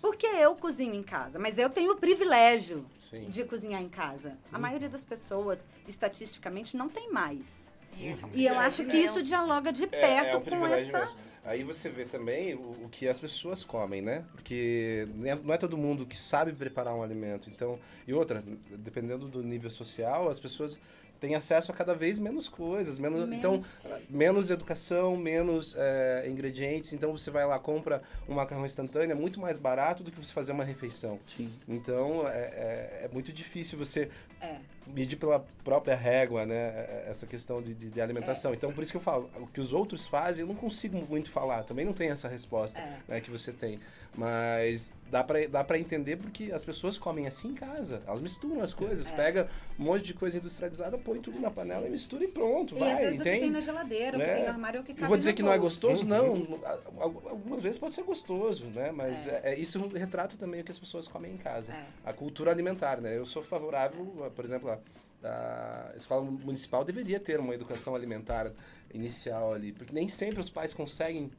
Porque 0.00 0.24
eu 0.24 0.54
cozinho 0.54 0.94
em 0.94 1.02
casa, 1.02 1.36
mas 1.38 1.58
eu 1.58 1.68
tenho 1.68 1.92
o 1.92 1.96
privilégio 1.96 2.86
Sim. 2.96 3.28
de 3.28 3.44
cozinhar 3.44 3.82
em 3.82 3.88
casa. 3.88 4.38
A 4.52 4.58
maioria 4.58 4.88
das 4.88 5.04
pessoas, 5.04 5.66
estatisticamente, 5.88 6.76
não 6.76 6.88
tem 6.88 7.10
mais. 7.10 7.68
E, 7.98 8.06
é 8.06 8.14
E 8.34 8.46
eu 8.46 8.58
acho 8.60 8.84
que 8.84 8.96
isso 8.96 9.20
dialoga 9.22 9.72
de 9.72 9.84
É, 9.84 9.86
perto 9.86 10.28
é 10.28 10.36
um 10.36 10.42
com 10.42 10.66
essa. 10.66 11.00
mesmo. 11.00 11.16
Aí 11.46 11.62
você 11.62 11.88
vê 11.88 12.04
também 12.04 12.54
o, 12.54 12.84
o 12.84 12.88
que 12.90 13.06
as 13.08 13.20
pessoas 13.20 13.62
comem, 13.64 14.02
né? 14.02 14.24
Porque 14.32 15.06
né, 15.14 15.38
não 15.42 15.54
é 15.54 15.56
todo 15.56 15.76
mundo 15.76 16.04
que 16.04 16.16
sabe 16.16 16.52
preparar 16.52 16.94
um 16.94 17.02
alimento. 17.02 17.48
Então, 17.48 17.78
e 18.06 18.12
outra, 18.12 18.42
dependendo 18.76 19.28
do 19.28 19.42
nível 19.42 19.70
social, 19.70 20.28
as 20.28 20.40
pessoas 20.40 20.78
têm 21.20 21.34
acesso 21.34 21.72
a 21.72 21.74
cada 21.74 21.94
vez 21.94 22.18
menos 22.18 22.48
coisas, 22.48 22.98
menos, 22.98 23.20
Menos 23.20 23.36
então 23.38 23.50
coisas. 23.52 24.10
menos 24.10 24.50
educação, 24.50 25.16
menos 25.16 25.74
é, 25.78 26.26
ingredientes. 26.28 26.92
Então 26.92 27.16
você 27.16 27.30
vai 27.30 27.46
lá 27.46 27.58
compra 27.58 28.02
um 28.28 28.34
macarrão 28.34 28.66
instantâneo, 28.66 29.12
é 29.12 29.14
muito 29.14 29.40
mais 29.40 29.56
barato 29.56 30.02
do 30.02 30.10
que 30.10 30.18
você 30.18 30.32
fazer 30.32 30.52
uma 30.52 30.64
refeição. 30.64 31.18
Sim. 31.26 31.50
Então 31.68 32.28
é, 32.28 32.38
é, 32.38 33.00
é 33.04 33.10
muito 33.12 33.32
difícil 33.32 33.78
você 33.78 34.10
É. 34.40 34.56
medir 34.86 35.16
pela 35.16 35.44
própria 35.64 35.94
régua, 35.96 36.46
né? 36.46 37.04
Essa 37.08 37.26
questão 37.26 37.60
de, 37.60 37.74
de, 37.74 37.90
de 37.90 38.00
alimentação. 38.00 38.54
Então, 38.54 38.72
por 38.72 38.82
isso 38.82 38.92
que 38.92 38.96
eu 38.98 39.02
falo, 39.02 39.28
o 39.36 39.46
que 39.46 39.60
os 39.60 39.72
outros 39.72 40.06
fazem, 40.06 40.42
eu 40.42 40.46
não 40.48 40.54
consigo 40.54 40.96
muito 41.08 41.30
falar. 41.30 41.64
Também 41.64 41.84
não 41.84 41.92
tem 41.92 42.08
essa 42.10 42.28
resposta 42.28 42.78
É. 42.80 42.98
né, 43.08 43.20
que 43.20 43.30
você 43.30 43.52
tem. 43.52 43.80
Mas 44.14 44.94
dá 45.10 45.22
pra, 45.22 45.46
dá 45.46 45.62
pra 45.62 45.78
entender 45.78 46.16
porque 46.16 46.50
as 46.50 46.64
pessoas 46.64 46.96
comem 46.96 47.26
assim 47.26 47.48
em 47.48 47.54
casa. 47.54 48.00
Elas 48.06 48.22
misturam 48.22 48.62
as 48.62 48.72
coisas. 48.72 49.06
É. 49.06 49.10
Pega 49.10 49.46
um 49.78 49.84
monte 49.84 50.04
de 50.06 50.14
coisa 50.14 50.38
industrializada, 50.38 50.96
põe 50.96 51.20
tudo 51.20 51.38
na 51.38 51.50
panela 51.50 51.86
e 51.86 51.90
mistura 51.90 52.24
e 52.24 52.28
pronto. 52.28 52.74
E 52.74 52.78
vai, 52.78 52.92
às 52.92 53.00
vezes 53.00 53.20
o 53.20 53.22
que 53.22 53.28
tem 53.28 53.38
entende? 53.38 53.52
na 53.52 53.60
geladeira, 53.60 54.16
o 54.16 54.20
que 54.20 54.26
É. 54.26 54.34
tem 54.36 54.44
no 54.44 54.50
armário 54.50 54.78
é 54.78 54.80
o 54.80 54.84
que 54.84 54.92
cabe 54.94 55.02
Eu 55.02 55.08
vou 55.08 55.18
dizer 55.18 55.30
no 55.32 55.36
que 55.36 55.42
não 55.42 55.52
é 55.52 55.58
bolso. 55.58 55.80
gostoso? 55.86 56.06
Não. 56.06 56.58
Al- 56.98 57.22
Algumas 57.28 57.62
vezes 57.62 57.76
pode 57.76 57.92
ser 57.92 58.02
gostoso, 58.04 58.64
né? 58.66 58.90
Mas 58.90 59.28
é. 59.28 59.40
é- 59.44 59.58
isso 59.58 59.86
retrata 59.88 60.34
também 60.38 60.62
o 60.62 60.64
que 60.64 60.70
as 60.72 60.78
pessoas 60.78 61.06
comem 61.06 61.34
em 61.34 61.36
casa. 61.36 61.72
É. 61.72 61.84
A 62.08 62.12
cultura 62.14 62.50
alimentar, 62.50 63.00
né? 63.00 63.16
Eu 63.18 63.26
sou 63.26 63.42
favorável, 63.44 64.32
por 64.34 64.44
exemplo, 64.44 64.75
a, 65.22 65.90
a 65.92 65.96
escola 65.96 66.22
municipal 66.22 66.84
deveria 66.84 67.18
ter 67.18 67.40
uma 67.40 67.54
educação 67.54 67.94
alimentar 67.94 68.52
inicial 68.92 69.52
ali, 69.52 69.72
porque 69.72 69.92
nem 69.92 70.08
sempre 70.08 70.40
os 70.40 70.48
pais 70.48 70.72
conseguem 70.72 71.30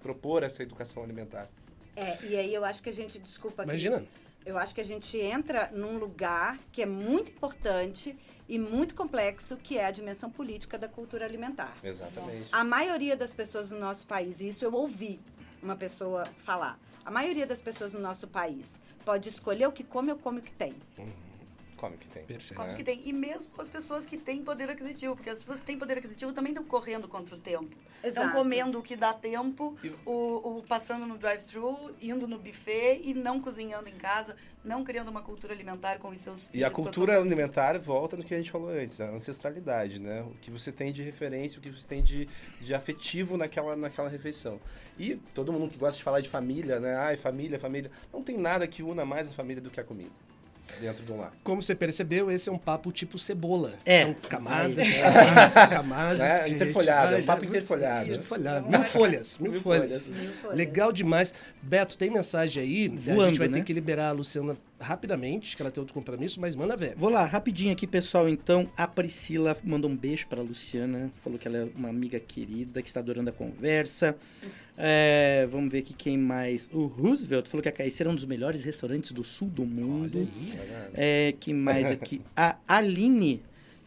propor 0.00 0.42
essa 0.42 0.62
educação 0.62 1.02
alimentar. 1.02 1.48
É, 1.96 2.18
e 2.24 2.36
aí 2.36 2.52
eu 2.52 2.64
acho 2.64 2.82
que 2.82 2.88
a 2.88 2.92
gente, 2.92 3.18
desculpa, 3.18 3.64
Cris, 3.64 3.82
Imagina. 3.82 4.06
eu 4.44 4.58
acho 4.58 4.74
que 4.74 4.80
a 4.80 4.84
gente 4.84 5.16
entra 5.16 5.70
num 5.72 5.96
lugar 5.98 6.58
que 6.72 6.82
é 6.82 6.86
muito 6.86 7.30
importante 7.30 8.16
e 8.48 8.58
muito 8.58 8.94
complexo, 8.94 9.56
que 9.56 9.78
é 9.78 9.86
a 9.86 9.90
dimensão 9.90 10.30
política 10.30 10.76
da 10.76 10.88
cultura 10.88 11.24
alimentar. 11.24 11.74
Exatamente. 11.82 12.48
A 12.52 12.64
maioria 12.64 13.16
das 13.16 13.32
pessoas 13.32 13.70
no 13.70 13.78
nosso 13.78 14.06
país, 14.06 14.40
isso 14.40 14.64
eu 14.64 14.74
ouvi 14.74 15.20
uma 15.62 15.76
pessoa 15.76 16.24
falar. 16.38 16.78
A 17.04 17.10
maioria 17.10 17.46
das 17.46 17.62
pessoas 17.62 17.94
no 17.94 18.00
nosso 18.00 18.26
país 18.26 18.80
pode 19.04 19.28
escolher 19.28 19.66
o 19.66 19.72
que 19.72 19.84
come 19.84 20.10
ou 20.10 20.18
come 20.18 20.40
o 20.40 20.42
que 20.42 20.52
tem. 20.52 20.74
Come 21.84 21.98
que 21.98 22.08
tem. 22.08 22.24
Perfeito. 22.24 22.54
Como 22.54 22.68
né? 22.68 22.76
que 22.76 22.84
tem? 22.84 23.00
E 23.04 23.12
mesmo 23.12 23.50
as 23.58 23.68
pessoas 23.68 24.06
que 24.06 24.16
têm 24.16 24.42
poder 24.42 24.70
aquisitivo, 24.70 25.14
porque 25.14 25.30
as 25.30 25.38
pessoas 25.38 25.60
que 25.60 25.66
têm 25.66 25.78
poder 25.78 25.98
aquisitivo 25.98 26.32
também 26.32 26.52
estão 26.52 26.64
correndo 26.64 27.06
contra 27.06 27.34
o 27.34 27.38
tempo. 27.38 27.76
Estão 28.02 28.30
comendo 28.30 28.78
o 28.78 28.82
que 28.82 28.96
dá 28.96 29.12
tempo, 29.12 29.76
E- 29.82 29.92
o, 30.04 30.58
o 30.58 30.62
passando 30.62 31.06
no 31.06 31.16
drive-thru, 31.16 31.94
indo 32.00 32.26
no 32.26 32.38
buffet 32.38 33.00
e 33.02 33.14
não 33.14 33.40
cozinhando 33.40 33.88
em 33.88 33.94
casa, 33.94 34.36
não 34.64 34.82
criando 34.82 35.08
uma 35.08 35.22
cultura 35.22 35.52
alimentar 35.52 35.98
com 35.98 36.08
os 36.08 36.20
seus 36.20 36.48
filhos. 36.48 36.60
E 36.60 36.64
a 36.64 36.70
com 36.70 36.82
cultura 36.82 37.18
alimentar 37.18 37.78
volta 37.78 38.16
no 38.16 38.24
que 38.24 38.34
a 38.34 38.36
gente 38.36 38.50
falou 38.50 38.70
antes, 38.70 39.00
a 39.00 39.10
ancestralidade, 39.10 39.98
né? 40.00 40.22
O 40.22 40.34
que 40.40 40.50
você 40.50 40.72
tem 40.72 40.92
de 40.92 41.02
referência, 41.02 41.58
o 41.58 41.62
que 41.62 41.70
você 41.70 41.86
tem 41.86 42.02
de, 42.02 42.28
de 42.60 42.74
afetivo 42.74 43.36
naquela, 43.36 43.76
naquela 43.76 44.08
refeição. 44.08 44.58
E 44.98 45.16
todo 45.34 45.52
mundo 45.52 45.70
que 45.70 45.78
gosta 45.78 45.98
de 45.98 46.04
falar 46.04 46.20
de 46.20 46.28
família, 46.28 46.80
né? 46.80 46.96
Ai, 46.96 47.16
família, 47.16 47.58
família. 47.58 47.90
Não 48.12 48.22
tem 48.22 48.38
nada 48.38 48.66
que 48.66 48.82
una 48.82 49.04
mais 49.04 49.30
a 49.30 49.34
família 49.34 49.62
do 49.62 49.70
que 49.70 49.80
a 49.80 49.84
comida. 49.84 50.12
Dentro 50.80 51.04
de 51.04 51.12
um 51.12 51.18
lar. 51.18 51.32
Como 51.42 51.62
você 51.62 51.74
percebeu, 51.74 52.30
esse 52.30 52.48
é 52.48 52.52
um 52.52 52.58
papo 52.58 52.90
tipo 52.92 53.18
cebola. 53.18 53.74
É. 53.84 54.02
São 54.02 54.14
camadas, 54.28 54.78
É. 54.88 55.02
camadas, 55.02 55.54
camadas. 55.54 56.20
É, 56.20 56.42
a 56.42 56.48
interfolhado, 56.48 57.14
é 57.14 57.18
um 57.18 57.24
papo 57.24 57.44
interfolhado. 57.44 58.08
Interfolhado. 58.08 58.68
Mil 58.70 58.84
folhas, 58.84 59.38
mil, 59.38 59.52
Mil 59.52 59.60
folhas. 59.60 60.06
folhas. 60.06 60.10
Mil 60.10 60.32
folhas. 60.32 60.56
Legal 60.56 60.92
demais. 60.92 61.32
Beto, 61.62 61.96
tem 61.96 62.10
mensagem 62.10 62.62
aí? 62.62 62.86
a 62.86 63.00
Voando, 63.00 63.28
gente 63.28 63.38
vai 63.38 63.48
né? 63.48 63.54
ter 63.58 63.64
que 63.64 63.72
liberar 63.72 64.08
a 64.08 64.12
Luciana 64.12 64.54
rapidamente, 64.80 65.56
que 65.56 65.62
ela 65.62 65.70
tem 65.70 65.80
outro 65.80 65.94
compromisso, 65.94 66.38
mas 66.40 66.54
manda 66.54 66.76
ver. 66.76 66.94
Vou 66.96 67.08
lá, 67.08 67.24
rapidinho 67.24 67.72
aqui, 67.72 67.86
pessoal. 67.86 68.28
Então, 68.28 68.68
a 68.76 68.86
Priscila 68.86 69.56
mandou 69.64 69.90
um 69.90 69.96
beijo 69.96 70.26
pra 70.26 70.42
Luciana. 70.42 71.10
Falou 71.22 71.38
que 71.38 71.48
ela 71.48 71.56
é 71.58 71.68
uma 71.74 71.88
amiga 71.88 72.20
querida, 72.20 72.82
que 72.82 72.88
está 72.88 73.00
adorando 73.00 73.30
a 73.30 73.32
conversa. 73.32 74.14
É, 74.76 75.46
vamos 75.50 75.70
ver 75.70 75.78
aqui 75.78 75.94
quem 75.94 76.18
mais. 76.18 76.68
O 76.72 76.86
Roosevelt 76.86 77.48
falou 77.48 77.62
que 77.62 77.68
a 77.68 77.72
Caiceira 77.72 78.10
é 78.10 78.12
um 78.12 78.16
dos 78.16 78.24
melhores 78.24 78.64
restaurantes 78.64 79.12
do 79.12 79.22
sul 79.22 79.48
do 79.48 79.64
mundo. 79.64 80.28
É, 80.92 81.34
que 81.38 81.52
mais 81.52 81.90
aqui? 81.90 82.20
A 82.36 82.56
Aline 82.66 83.42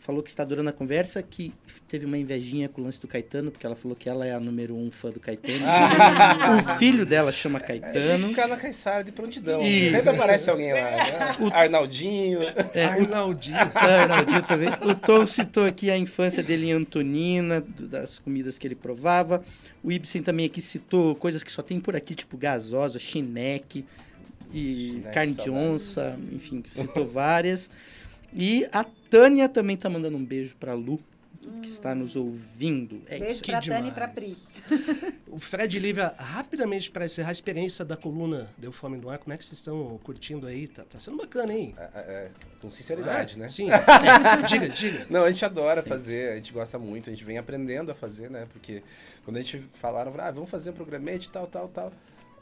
falou 0.08 0.24
que 0.24 0.30
está 0.30 0.41
adorando 0.43 0.70
a 0.70 0.74
conversa, 0.74 1.22
que 1.22 1.54
teve 1.88 2.06
uma 2.06 2.17
invejinha 2.17 2.70
com 2.70 2.80
o 2.82 2.84
lance 2.86 3.00
do 3.00 3.08
Caetano, 3.10 3.52
porque 3.52 3.65
ela 3.65 3.76
falou 3.76 3.93
que 3.96 4.08
ela 4.08 4.26
é 4.26 4.34
a 4.34 4.39
número 4.39 4.74
um 4.74 4.89
fã 4.89 5.10
do 5.12 5.20
Caetano. 5.20 5.60
o 6.76 6.80
filho 6.80 7.06
dela 7.06 7.30
chama 7.32 7.60
É, 7.60 7.62
tem 7.63 7.82
que 7.82 7.88
Caetano. 7.91 8.30
ficar 8.30 8.48
na 8.48 8.56
Caiçara 8.56 9.04
de 9.04 9.12
prontidão. 9.12 9.62
Isso. 9.67 9.98
Sempre 9.98 10.10
aparece 10.12 10.50
alguém 10.50 10.72
lá. 10.74 10.80
Né? 10.80 11.52
Arnaldinho. 11.54 12.39
É, 12.74 12.86
o 12.88 12.89
Arnaldinho. 13.02 13.58
Ah, 13.76 13.86
Arnaldinho 14.04 14.43
também. 14.43 14.70
O 14.89 14.96
Tom 14.96 15.26
citou 15.28 15.65
aqui 15.65 15.91
a 15.91 15.98
infância 15.98 16.41
dele 16.41 16.67
em 16.67 16.72
Antonina, 16.72 17.60
do- 17.60 17.88
das 17.88 18.17
comidas 18.17 18.58
que 18.58 18.65
ele 18.65 18.76
provava. 18.76 19.43
O 19.84 19.91
Ibsen 19.91 20.22
também 20.24 20.46
aqui 20.46 20.62
citou 20.62 21.15
coisas 21.15 21.43
que 21.43 21.52
só 21.52 21.62
tem 21.62 21.80
por 21.82 21.96
aqui, 21.98 22.15
tipo 22.15 22.38
gasosa, 22.38 22.98
chineque 22.98 23.84
e 24.54 24.88
Chineque, 24.91 25.13
carne 25.13 25.34
de 25.34 25.50
onça, 25.50 26.17
enfim, 26.32 26.63
citou 26.72 27.06
várias. 27.06 27.70
E 28.34 28.65
a 28.72 28.86
Tânia 29.10 29.48
também 29.50 29.78
tá 29.78 29.89
mandando 29.89 30.17
um 30.17 30.24
beijo 30.26 30.56
pra 30.60 30.74
Lu, 30.74 31.00
que 31.62 31.70
está 31.70 31.96
nos 31.96 32.15
ouvindo. 32.15 33.02
É 33.08 33.17
Beijo 33.20 33.34
isso. 33.36 33.41
que 33.43 33.52
pra 33.52 33.62
Tânia 33.62 33.89
e 33.89 33.93
pra. 33.93 34.08
Pri. 34.08 34.36
O 35.30 35.39
Fred 35.39 35.78
Lívia, 35.78 36.15
rapidamente 36.17 36.89
para 36.89 37.06
encerrar 37.06 37.30
a 37.30 37.32
experiência 37.32 37.86
da 37.86 37.96
coluna 37.96 38.50
Deu 38.58 38.72
Fome 38.72 38.98
no 38.98 39.08
Ar, 39.10 39.20
como 39.20 39.34
é 39.34 39.38
que 39.38 39.43
vocês 39.46 39.60
estão 39.60 40.00
curtindo 40.04 40.48
aí? 40.48 40.67
Tá, 40.67 40.84
tá 40.84 41.00
sendo 41.00 41.17
bacana, 41.17 41.54
hein? 41.54 41.76
É, 41.78 42.00
é, 42.00 42.28
com 42.60 42.70
sinceridade, 42.72 43.36
Ah, 43.36 43.39
né? 43.41 43.48
Sim. 43.48 43.67
diga, 44.50 44.70
diga. 44.70 45.06
Não, 45.10 45.24
a 45.24 45.30
gente 45.30 45.43
adora 45.46 45.84
fazer, 45.84 46.32
a 46.32 46.36
gente 46.38 46.52
gosta 46.52 46.80
muito, 46.80 47.10
a 47.10 47.13
gente 47.13 47.24
vem 47.24 47.38
aprendendo 47.38 47.91
a 47.91 47.93
fazer, 47.96 48.32
né? 48.32 48.48
Porque 48.52 48.82
quando 49.26 49.38
a 49.38 49.41
gente 49.41 49.62
falaram, 49.80 50.12
ah, 50.17 50.32
vamos 50.32 50.50
fazer 50.50 50.72
um 50.72 50.74
programete, 50.74 51.30
tal, 51.30 51.46
tal, 51.46 51.67
tal. 51.67 51.93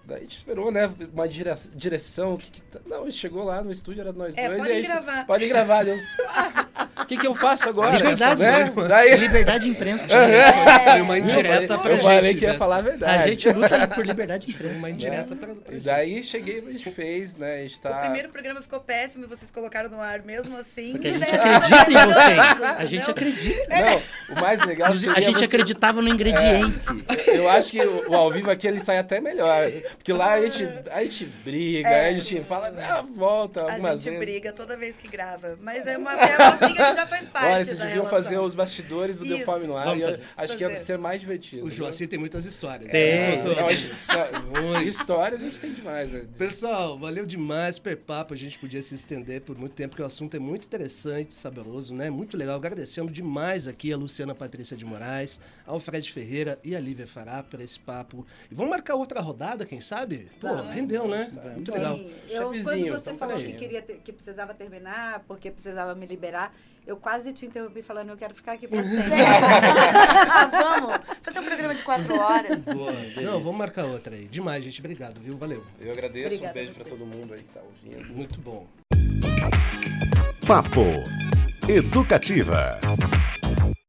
Daí 0.05 0.17
a 0.17 0.21
gente 0.21 0.37
esperou, 0.37 0.71
né? 0.71 0.89
Uma 1.13 1.27
dire- 1.27 1.49
direção. 1.73 2.37
Que, 2.37 2.51
que 2.51 2.61
tá- 2.61 2.79
Não, 2.85 3.09
chegou 3.09 3.43
lá 3.43 3.63
no 3.63 3.71
estúdio, 3.71 4.01
era 4.01 4.13
nós 4.13 4.37
É, 4.37 4.47
dois. 4.49 4.63
e 4.65 4.75
gente, 4.75 4.87
gravar. 4.87 5.25
Pode 5.25 5.47
gravar. 5.47 5.83
Deu, 5.83 5.97
"Ah, 6.29 6.85
O 6.97 7.05
que, 7.05 7.17
que 7.17 7.27
eu 7.27 7.36
faço 7.36 7.67
agora? 7.69 7.95
Liberdade, 7.97 8.41
né? 8.41 8.71
Daí, 8.88 9.17
liberdade 9.17 9.65
de 9.65 9.69
imprensa. 9.71 10.08
Foi 10.08 11.01
uma 11.01 11.17
eu 11.17 11.23
indireta 11.25 11.67
falei, 11.67 11.81
pra 11.84 11.91
eu 11.93 11.97
falei 11.99 12.25
gente. 12.31 12.38
que 12.39 12.45
ia 12.45 12.51
né? 12.53 12.58
falar 12.58 12.77
a 12.77 12.81
verdade. 12.81 13.23
A 13.23 13.27
gente 13.27 13.49
luta 13.49 13.88
por 13.89 14.05
liberdade 14.05 14.47
de 14.47 14.53
imprensa. 14.53 14.77
uma 14.77 14.89
indireta 14.89 15.36
pra, 15.36 15.49
E 15.71 15.79
daí 15.79 16.23
cheguei, 16.23 16.60
a 16.65 16.71
gente 16.71 16.89
fez, 16.91 17.36
né? 17.36 17.55
A 17.55 17.62
gente 17.63 17.79
tá. 17.79 17.97
O 17.97 18.01
primeiro 18.01 18.29
programa 18.29 18.62
ficou 18.62 18.79
péssimo 18.79 19.25
e 19.25 19.27
vocês 19.27 19.51
colocaram 19.51 19.89
no 19.89 19.99
ar 19.99 20.21
mesmo 20.21 20.58
assim. 20.58 20.93
Porque 20.93 21.10
a 21.10 21.12
né? 21.17 21.25
gente 21.25 21.36
acredita 21.36 21.91
em 21.91 22.13
vocês. 22.13 22.63
A 22.63 22.86
gente 22.86 23.12
acredita. 23.12 23.65
Não, 23.69 24.36
o 24.38 24.41
mais 24.41 24.62
legal 24.65 24.91
A 24.91 24.95
gente 24.95 25.34
você- 25.38 25.45
acreditava 25.45 26.01
no 26.01 26.08
ingrediente. 26.08 26.86
Eu 27.27 27.49
acho 27.49 27.71
que 27.71 27.81
o, 27.81 28.12
o 28.12 28.15
ao 28.15 28.31
vivo 28.31 28.49
aqui 28.49 28.67
ele 28.67 28.79
sai 28.79 28.97
até 28.99 29.19
melhor. 29.19 29.69
Porque 29.97 30.13
lá 30.13 30.34
a 30.34 30.41
gente, 30.41 30.67
a 30.91 31.03
gente 31.03 31.25
briga, 31.25 31.89
a 31.89 32.12
gente 32.13 32.41
fala, 32.43 32.73
ah, 32.89 33.03
volta 33.15 33.65
A 33.65 33.79
gente 33.79 34.03
vezes. 34.03 34.19
briga 34.19 34.53
toda 34.53 34.77
vez 34.77 34.95
que 34.95 35.08
grava. 35.08 35.58
Mas 35.62 35.86
é 35.86 35.97
uma, 35.97 36.13
é 36.13 36.38
uma 36.38 36.51
briga 36.51 36.85
já 36.93 37.08
faz 37.08 37.30
parte. 37.30 37.45
Olha, 37.54 37.65
vocês 37.65 37.80
da 37.80 37.86
deviam 37.86 38.06
relação. 38.06 38.24
fazer 38.24 38.39
os 38.39 38.56
bastidores 38.56 39.17
do 39.17 39.26
Deu. 39.26 39.39
Fome 39.45 39.67
no 39.67 39.78
Ar. 39.78 39.98
Eu 39.98 40.19
acho 40.38 40.58
que 40.58 40.63
ia 40.63 40.74
ser 40.76 40.98
mais 40.98 41.21
divertido. 41.21 41.65
O 41.65 41.71
Joacir 41.71 42.08
tem 42.08 42.19
muitas 42.19 42.45
histórias. 42.45 42.89
Tem. 42.91 43.41
Histórias 44.86 45.41
a 45.41 45.45
gente 45.45 45.60
tem 45.60 45.74
demais, 45.74 46.12
né? 46.12 46.26
Pessoal, 46.38 46.98
valeu 46.98 47.26
demais 47.26 47.76
super 47.76 47.98
papo. 47.98 48.34
A 48.34 48.38
gente 48.38 48.58
podia 48.60 48.82
se 48.82 48.95
estender 48.95 49.41
por 49.41 49.58
muito 49.58 49.74
tempo, 49.74 49.89
porque 49.89 50.04
o 50.04 50.06
assunto 50.06 50.36
é 50.36 50.39
muito 50.39 50.65
interessante, 50.65 51.34
saboroso, 51.34 51.93
né? 51.93 52.10
Muito 52.10 52.38
legal. 52.38 52.56
Agradecendo 52.56 53.12
demais 53.12 53.67
aqui 53.67 53.91
a 53.91 53.98
Luciana 53.98 54.34
Patrícia 54.36 54.76
de 54.76 54.86
Moraes, 54.86 55.39
ao 55.65 55.80
Fred 55.80 56.12
Ferreira 56.12 56.60
e 56.63 56.75
a 56.75 56.80
Lívia 56.80 57.08
Fará 57.08 57.41
por 57.43 57.60
esse 57.62 57.80
papo. 57.80 58.25
E 58.51 58.56
vamos 58.56 58.69
marcar 58.71 58.95
outra 58.95 59.19
rodada, 59.21 59.65
quem 59.65 59.82
sabe? 59.82 60.30
Pô, 60.39 60.47
rendeu, 60.71 61.08
né? 61.08 61.30
Muito 61.56 61.71
legal. 61.71 61.97
Sim, 61.97 62.12
eu, 62.30 62.43
quando 62.49 62.63
você 62.63 62.80
então 63.12 63.17
falou 63.17 63.38
que, 63.38 63.54
queria 63.54 63.82
ter- 63.82 63.97
que 64.04 64.12
precisava 64.13 64.54
terminar, 64.54 65.23
porque 65.28 65.49
precisava 65.49 65.95
me 65.95 66.06
liberar, 66.06 66.54
eu 66.86 66.97
quase 66.97 67.34
te 67.34 67.45
interrompi 67.47 67.82
falando 67.82 68.10
eu 68.10 68.17
quero 68.17 68.36
ficar 68.36 68.54
aqui 68.54 68.67
pra 68.67 68.84
sempre. 68.84 69.13
ah, 69.25 70.45
vamos 70.51 70.99
fazer 71.23 71.39
um 71.39 71.43
programa 71.43 71.73
de 71.73 71.82
quatro 71.82 72.13
horas. 72.19 72.63
Boa. 72.63 72.91
Não, 73.21 73.39
vamos 73.41 73.58
marcar 73.58 73.86
outra 73.86 74.13
aí. 74.15 74.25
Demais, 74.25 74.63
gente. 74.63 74.80
Obrigado, 74.80 75.19
viu? 75.19 75.36
Valeu. 75.38 75.63
Eu 75.80 75.91
agradeço, 75.91 76.36
Obrigada 76.36 76.51
um 76.51 76.54
beijo 76.54 76.71
a 76.71 76.75
pra 76.75 76.84
você. 76.84 76.89
todo 76.89 77.06
mundo 77.06 77.34
aí 77.34 77.41
que 77.41 77.49
tá 77.49 77.62
ouvindo. 77.62 78.13
Muito 78.13 78.39
bom. 78.39 78.67
Papo 80.45 80.82
Educativa. 81.67 82.80